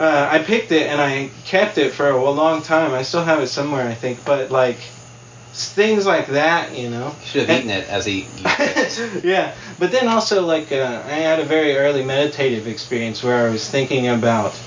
[0.00, 2.92] uh, I picked it and I kept it for a long time.
[2.92, 4.24] I still have it somewhere, I think.
[4.24, 4.78] But like
[5.52, 7.14] things like that, you know.
[7.20, 8.26] You should have eaten it as he.
[9.28, 13.50] yeah, but then also like uh, I had a very early meditative experience where I
[13.50, 14.58] was thinking about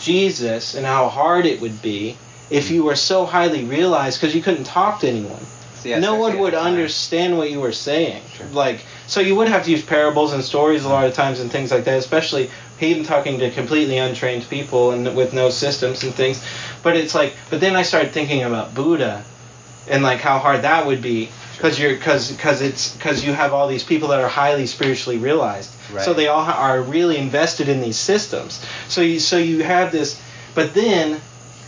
[0.00, 2.16] Jesus and how hard it would be
[2.50, 5.40] if you were so highly realized because you couldn't talk to anyone.
[5.84, 6.72] Yeah, no one would at the time.
[6.72, 8.22] understand what you were saying.
[8.32, 8.46] Sure.
[8.46, 11.50] Like, so you would have to use parables and stories a lot of times and
[11.50, 12.50] things like that, especially
[12.84, 16.44] even talking to completely untrained people and with no systems and things.
[16.82, 19.24] But it's like, but then I started thinking about Buddha
[19.88, 23.52] and like how hard that would be because you're because because it's because you have
[23.52, 25.70] all these people that are highly spiritually realized.
[25.92, 26.04] Right.
[26.04, 28.64] So they all ha- are really invested in these systems.
[28.88, 30.20] So you so you have this,
[30.54, 31.20] but then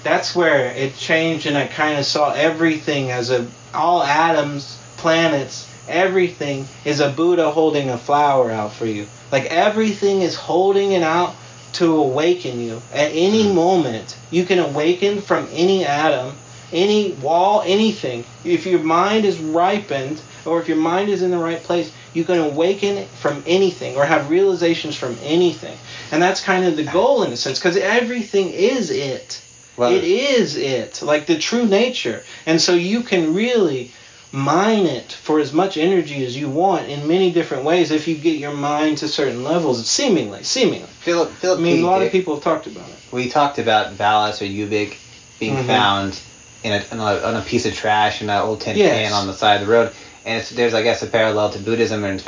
[0.03, 5.69] that's where it changed and I kind of saw everything as a all atoms, planets,
[5.89, 9.07] everything is a Buddha holding a flower out for you.
[9.33, 11.35] Like everything is holding it out
[11.75, 12.81] to awaken you.
[12.93, 13.55] At any hmm.
[13.55, 16.35] moment, you can awaken from any atom,
[16.73, 18.25] any wall, anything.
[18.45, 22.25] If your mind is ripened or if your mind is in the right place, you
[22.25, 25.77] can awaken from anything or have realizations from anything.
[26.11, 29.43] And that's kind of the goal in a sense because everything is it.
[29.77, 32.23] Well, it is it, like the true nature.
[32.47, 33.93] And so you can really
[34.33, 38.15] mine it for as much energy as you want in many different ways if you
[38.17, 40.43] get your mind to certain levels, seemingly.
[40.43, 40.89] Seemingly.
[41.01, 41.83] Philip, Philip I mean, K.
[41.83, 42.97] a lot Dick, of people have talked about it.
[43.13, 44.97] we talked about Valis or Ubik
[45.39, 45.67] being Mhm.
[45.67, 46.21] found
[46.63, 49.11] in a, in a on a piece of trash in an old tin Yes.
[49.11, 49.93] can on the side of the road,
[50.25, 52.23] and it's, there's I guess a parallel to Buddhism and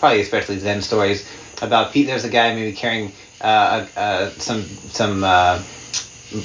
[0.00, 1.26] probably especially Zen stories
[1.62, 2.06] about Pete.
[2.06, 5.22] There's a guy maybe carrying uh, uh, some some.
[5.24, 5.62] Uh,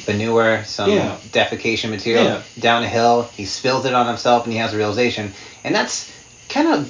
[0.08, 1.16] manure, some Yeah.
[1.32, 2.42] defecation material Yeah.
[2.60, 3.30] down a hill.
[3.36, 5.34] He spills it on himself, and he has a realization.
[5.64, 6.10] And that's
[6.50, 6.88] kind of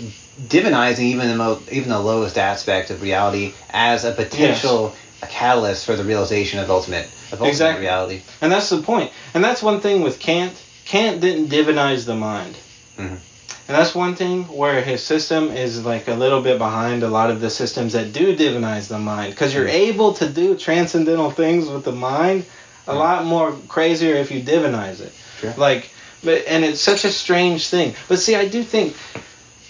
[0.47, 4.95] divinizing even the mo- even the lowest aspect of reality as a potential
[5.29, 7.81] catalyst for the realization of ultimate of ultimate Exactly.
[7.85, 8.21] reality.
[8.41, 9.11] And that's the point.
[9.33, 10.53] And that's one thing with Kant.
[10.85, 12.55] Kant didn't divinize the mind.
[12.97, 13.17] Mhm.
[13.67, 17.29] And that's one thing where his system is like a little bit behind a lot
[17.29, 19.31] of the systems that do divinize the mind.
[19.31, 22.45] Because you're able to do transcendental things with the mind
[22.87, 25.13] a lot more crazier if you divinize it.
[25.39, 25.53] Sure.
[25.57, 25.91] Like,
[26.23, 27.95] but and it's such a strange thing.
[28.07, 28.95] But see, I do think.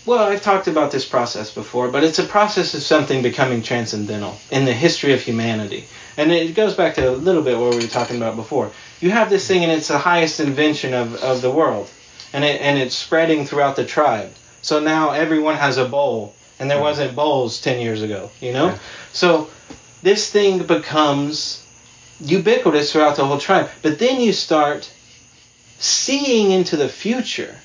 [0.04, 4.36] Well, I've talked about this process before, but it's a process of something becoming transcendental
[4.50, 5.86] in the history of humanity.
[6.18, 8.72] And it goes back to a little bit what we were talking about before.
[9.00, 11.90] You have this thing, and it's the highest invention of, of the world,
[12.34, 14.34] and it and it's spreading throughout the tribe.
[14.62, 16.86] So now everyone has a bowl, and there mm-hmm.
[16.86, 18.68] wasn't bowls ten years ago, you know.
[18.68, 18.80] Yeah.
[19.14, 19.50] So
[20.02, 21.61] this thing becomes
[22.24, 23.70] ubiquitous throughout the whole tribe.
[23.82, 24.90] But then you start
[25.80, 27.56] seeing into the future.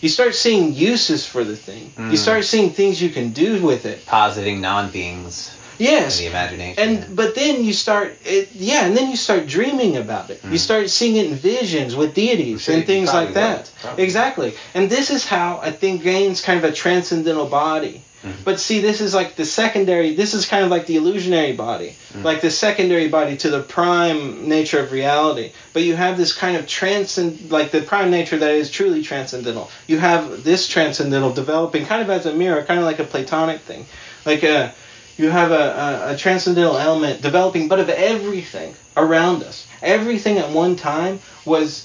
[0.00, 1.92] You start seeing uses for the thing.
[1.96, 2.18] You Mm.
[2.18, 4.06] start seeing things you can do with it.
[4.06, 6.18] Positing non-beings Yes.
[6.18, 6.82] the imagination.
[6.82, 10.40] And but then you start it, yeah, and then you start dreaming about it.
[10.42, 10.60] You Mm.
[10.60, 13.70] start seeing it in visions with deities Sure, and things like that.
[13.96, 14.54] Exactly.
[14.74, 18.00] And this is how I think gains kind of a transcendental body.
[18.24, 18.44] Mhm.
[18.44, 20.14] But see, this is like the secondary.
[20.14, 22.24] This is kind of like the illusionary body, Mm.
[22.24, 25.52] like the secondary body to the prime nature of reality.
[25.72, 29.70] But you have this kind of transcend, like the prime nature that is truly transcendental.
[29.86, 33.60] You have this transcendental developing kind of as a mirror, kind of like a Platonic
[33.60, 33.86] thing,
[34.24, 34.72] like a.
[35.16, 39.66] You have a, a, a transcendental element developing, but of everything around us.
[39.82, 41.84] Everything at one time was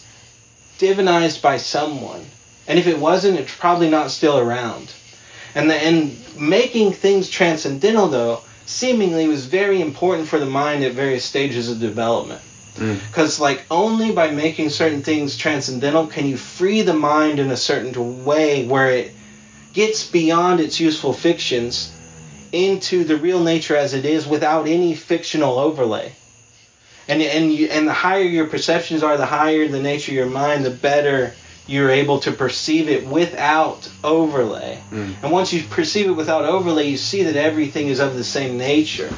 [0.80, 2.24] divinized by someone.
[2.68, 4.88] And if it wasn't, it's probably not still around.
[5.56, 10.94] And the, and making things transcendental though seemingly was very important for the mind at
[10.94, 12.42] various stages of development.
[12.76, 13.00] Mm.
[13.08, 17.58] Because like only by making certain things transcendental can you free the mind in a
[17.58, 19.12] certain way where it
[19.74, 21.92] gets beyond its useful fictions
[22.52, 26.12] into the real nature as it is without any fictional overlay.
[27.08, 30.26] And and you, and the higher your perceptions are, the higher the nature of your
[30.28, 31.34] mind, the better
[31.68, 34.82] you're able to perceive it without overlay.
[34.92, 35.16] Mm.
[35.24, 38.58] And once you perceive it without overlay, you see that everything is of the same
[38.58, 39.14] nature.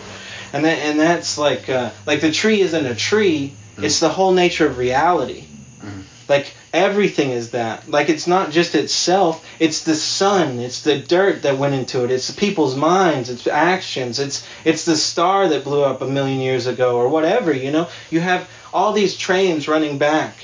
[0.54, 4.32] And that and that's like uh, like the tree isn't a tree; it's the whole
[4.32, 5.44] nature of reality.
[5.84, 6.04] Mhm.
[6.30, 7.90] Like everything is that.
[7.90, 12.12] Like it's not just itself; it's the sun, it's the dirt that went into it,
[12.12, 16.68] it's people's minds, it's actions, it's it's the star that blew up a million years
[16.68, 17.52] ago or whatever.
[17.52, 20.36] You know, you have all these trains running back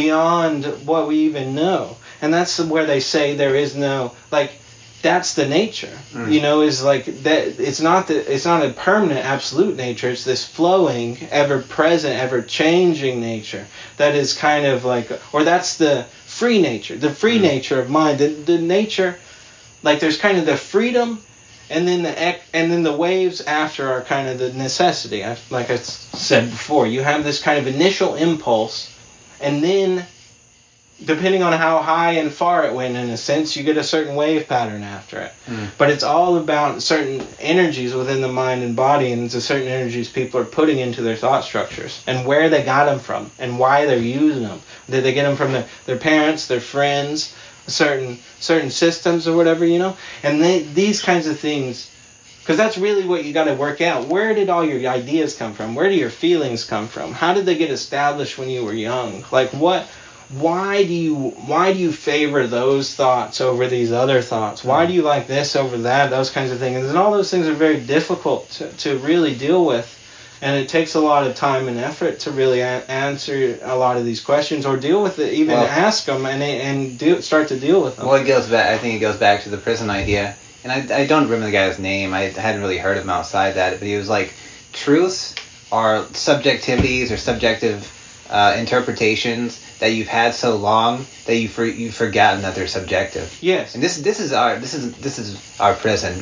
[0.00, 4.50] beyond what we even know, and that's where they say there is no like
[5.02, 6.32] that's the nature Mm.
[6.32, 10.24] you know is like that it's not that it's not a permanent absolute nature it's
[10.24, 13.64] this flowing ever present ever changing nature
[13.98, 16.04] that is kind of like or that's the
[16.38, 17.42] free nature the free Mm.
[17.52, 19.16] nature of mind the, the nature
[19.82, 21.08] like there's kind of the freedom
[21.68, 25.24] and then the ec- and then the waves after are kind of the necessity.
[25.24, 28.88] I, like I said before, you have this kind of initial impulse,
[29.40, 30.06] and then
[31.04, 34.14] depending on how high and far it went, in a sense, you get a certain
[34.14, 35.32] wave pattern after it.
[35.46, 35.68] Mm.
[35.76, 40.08] But it's all about certain energies within the mind and body, and the certain energies
[40.08, 43.84] people are putting into their thought structures, and where they got them from, and why
[43.84, 44.60] they're using them.
[44.88, 47.34] Did they get them from their, their parents, their friends,
[47.66, 49.96] certain certain systems, or whatever, you know?
[50.22, 51.90] And they, these kinds of things,
[52.46, 54.06] because that's really what you got to work out.
[54.06, 55.74] Where did all your ideas come from?
[55.74, 57.12] Where do your feelings come from?
[57.12, 59.24] How did they get established when you were young?
[59.32, 59.88] Like what?
[60.30, 61.14] why do you
[61.46, 64.64] why do you favor those thoughts over these other thoughts?
[64.64, 66.10] Why do you like this over that?
[66.10, 66.86] Those kinds of things.
[66.86, 69.92] And all those things are very difficult to, to really deal with.
[70.42, 73.96] And it takes a lot of time and effort to really a- answer a lot
[73.96, 77.48] of these questions or deal with it, even Well- ask them and and do, start
[77.48, 78.06] to deal with them.
[78.06, 78.66] Well, it goes back.
[78.68, 80.34] I think it goes back to the prison idea,
[80.68, 82.12] and I, I don't remember the guy's name.
[82.12, 84.32] I hadn't really heard of him outside that, but he was like,
[84.72, 85.34] truths
[85.70, 87.92] are subjectivities or subjective
[88.28, 93.38] uh, interpretations that you've had so long that you for, you've forgotten that they're subjective.
[93.40, 93.74] yes.
[93.74, 96.18] And this this is our this is this is our prison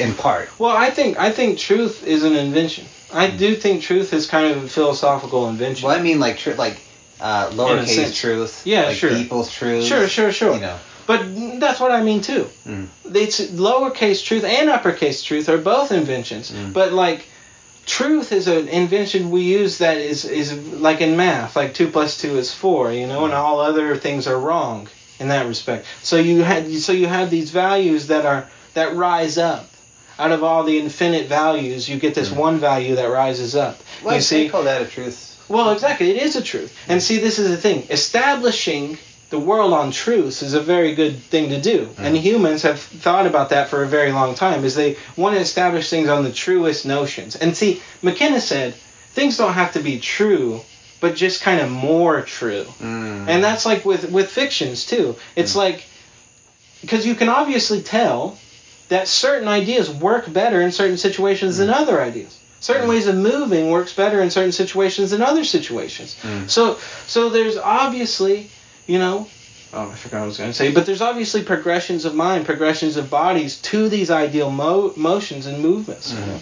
[0.00, 0.48] in part.
[0.60, 2.86] Well, I think I think truth is an invention.
[3.12, 5.88] I do think truth is kind of a philosophical invention.
[5.88, 6.78] Well, I mean like tr- like
[7.20, 8.64] uh, lowercase truth.
[8.64, 9.10] Yeah, like sure.
[9.10, 9.84] People's truth.
[9.84, 10.54] Sure, sure, sure.
[10.54, 10.78] You know.
[11.06, 12.48] But that's what I mean too.
[12.66, 12.86] Mm.
[13.14, 16.50] It's lowercase truth and uppercase truth are both inventions.
[16.50, 16.72] Mm.
[16.72, 17.26] But like
[17.86, 22.20] truth is an invention we use that is is like in math, like two plus
[22.20, 23.38] two is four, you know, and Mm.
[23.38, 24.88] all other things are wrong
[25.20, 25.86] in that respect.
[26.02, 29.70] So you had so you have these values that are that rise up.
[30.16, 32.36] Out of all the infinite values, you get this Mm.
[32.36, 33.80] one value that rises up.
[34.04, 35.36] Well, you see, call that a truth.
[35.48, 36.10] well, exactly.
[36.12, 36.72] It is a truth.
[36.88, 37.82] And see, this is the thing.
[37.90, 38.96] Establishing
[39.30, 41.88] the world on truths is a very good thing to do.
[41.98, 45.40] And humans have thought about that for a very long time, is they want to
[45.40, 47.36] establish things on the truest notions.
[47.36, 48.74] And see, McKenna said,
[49.14, 50.60] things don't have to be true,
[51.00, 52.64] but just kind of more true.
[52.80, 53.28] Mm.
[53.28, 55.16] And that's like with with fictions too.
[55.36, 55.84] It's like
[56.80, 58.38] because you can obviously tell
[58.88, 62.38] that certain ideas work better in certain situations than other ideas.
[62.60, 66.16] Certain ways of moving works better in certain situations than other situations.
[66.22, 66.48] Mm.
[66.48, 68.50] So so there's obviously,
[68.86, 69.26] you know,
[69.72, 72.44] oh I forgot what I was going to say, but there's obviously progressions of mind,
[72.46, 76.12] progressions of bodies to these ideal mo- motions and movements.
[76.12, 76.26] you Mhm.
[76.26, 76.40] know?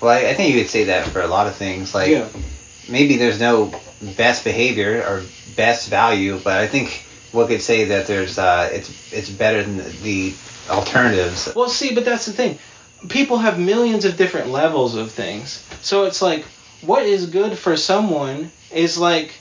[0.00, 1.94] Well, I, I think you could say that for a lot of things.
[1.94, 2.26] Like yeah.
[2.88, 3.72] maybe there's no
[4.16, 5.22] best behavior or
[5.56, 7.02] best value, but I think
[7.32, 10.34] we could say that there's uh, it's it's better than the, the
[10.70, 11.52] alternatives.
[11.54, 12.58] Well, see, but that's the thing.
[13.08, 15.64] People have millions of different levels of things.
[15.82, 16.44] So it's like
[16.80, 19.32] what is good for someone is like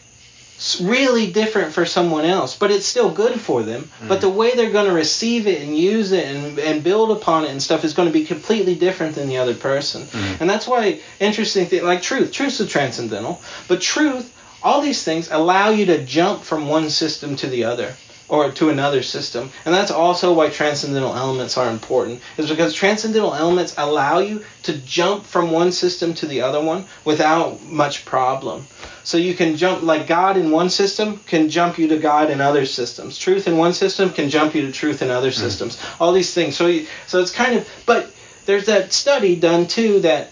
[0.81, 3.89] really different for someone else, but it's still good for them.
[4.07, 7.45] But the way they're going to receive it and use it and, and build upon
[7.45, 10.03] it and stuff is going to be completely different than the other person.
[10.03, 10.41] Mhm.
[10.41, 14.33] And that's why interesting thing like truth, truth's a transcendental, but truth,
[14.63, 17.95] all these things allow you to jump from one system to the other
[18.29, 19.49] or to another system.
[19.65, 24.77] And that's also why transcendental elements are important, is because transcendental elements allow you to
[24.77, 28.67] jump from one system to the other one without much problem.
[29.03, 32.41] So you can jump, like God in one system can jump you to God in
[32.41, 33.17] other systems.
[33.17, 35.39] Truth in one system can jump you to truth in other hmm.
[35.39, 35.81] systems.
[35.99, 36.57] All these things.
[36.57, 38.11] So, you, so it's kind of, but
[38.45, 40.31] there's that study done too that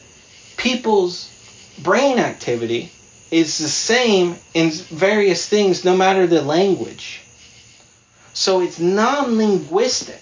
[0.57, 1.31] people's
[1.81, 2.91] brain activity
[3.31, 7.24] is the same in various things no matter the language.
[8.35, 10.21] So it's non-linguistic.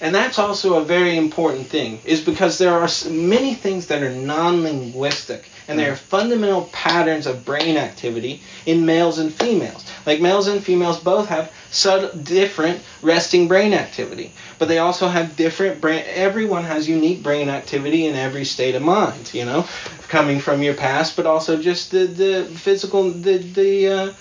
[0.00, 4.10] And that's also a very important thing, is because there are many things that are
[4.10, 9.84] non-linguistic, and there are fundamental patterns of brain activity in males and females.
[10.04, 15.36] Like males and females both have sub- different resting brain activity, but they also have
[15.36, 16.02] different brain.
[16.08, 19.64] Everyone has unique brain activity in every state of mind, you know,
[20.08, 24.12] coming from your past, but also just the the physical the the uh,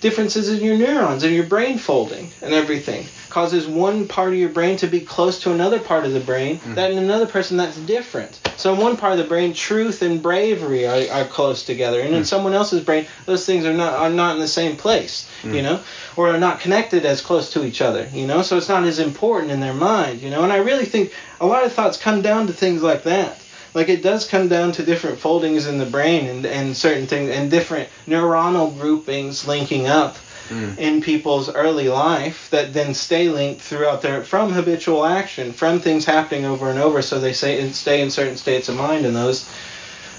[0.00, 3.06] differences in your neurons and your brain folding and everything.
[3.30, 6.56] Causes one part of your brain to be close to another part of the brain
[6.56, 6.74] mm-hmm.
[6.74, 8.40] that in another person that's different.
[8.56, 12.00] So in one part of the brain truth and bravery are, are close together.
[12.00, 12.26] And in mm.
[12.26, 15.54] someone else's brain those things are not are not in the same place mm.
[15.54, 15.80] you know
[16.16, 18.42] or are not connected as close to each other you know.
[18.42, 20.42] So it's not as important in their mind you know.
[20.42, 23.40] And i really think a lot of thoughts come down to things like that
[23.78, 27.30] like it does come down to different foldings in the brain and, and certain things
[27.30, 30.16] and different neuronal groupings linking up
[30.50, 30.78] Mm.
[30.78, 36.06] in people's early life that then stay linked throughout their from habitual action from things
[36.06, 39.14] happening over and over so they say and stay in certain states of mind and
[39.14, 39.46] those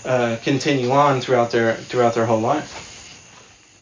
[0.06, 2.72] uh, continue on throughout their throughout their whole life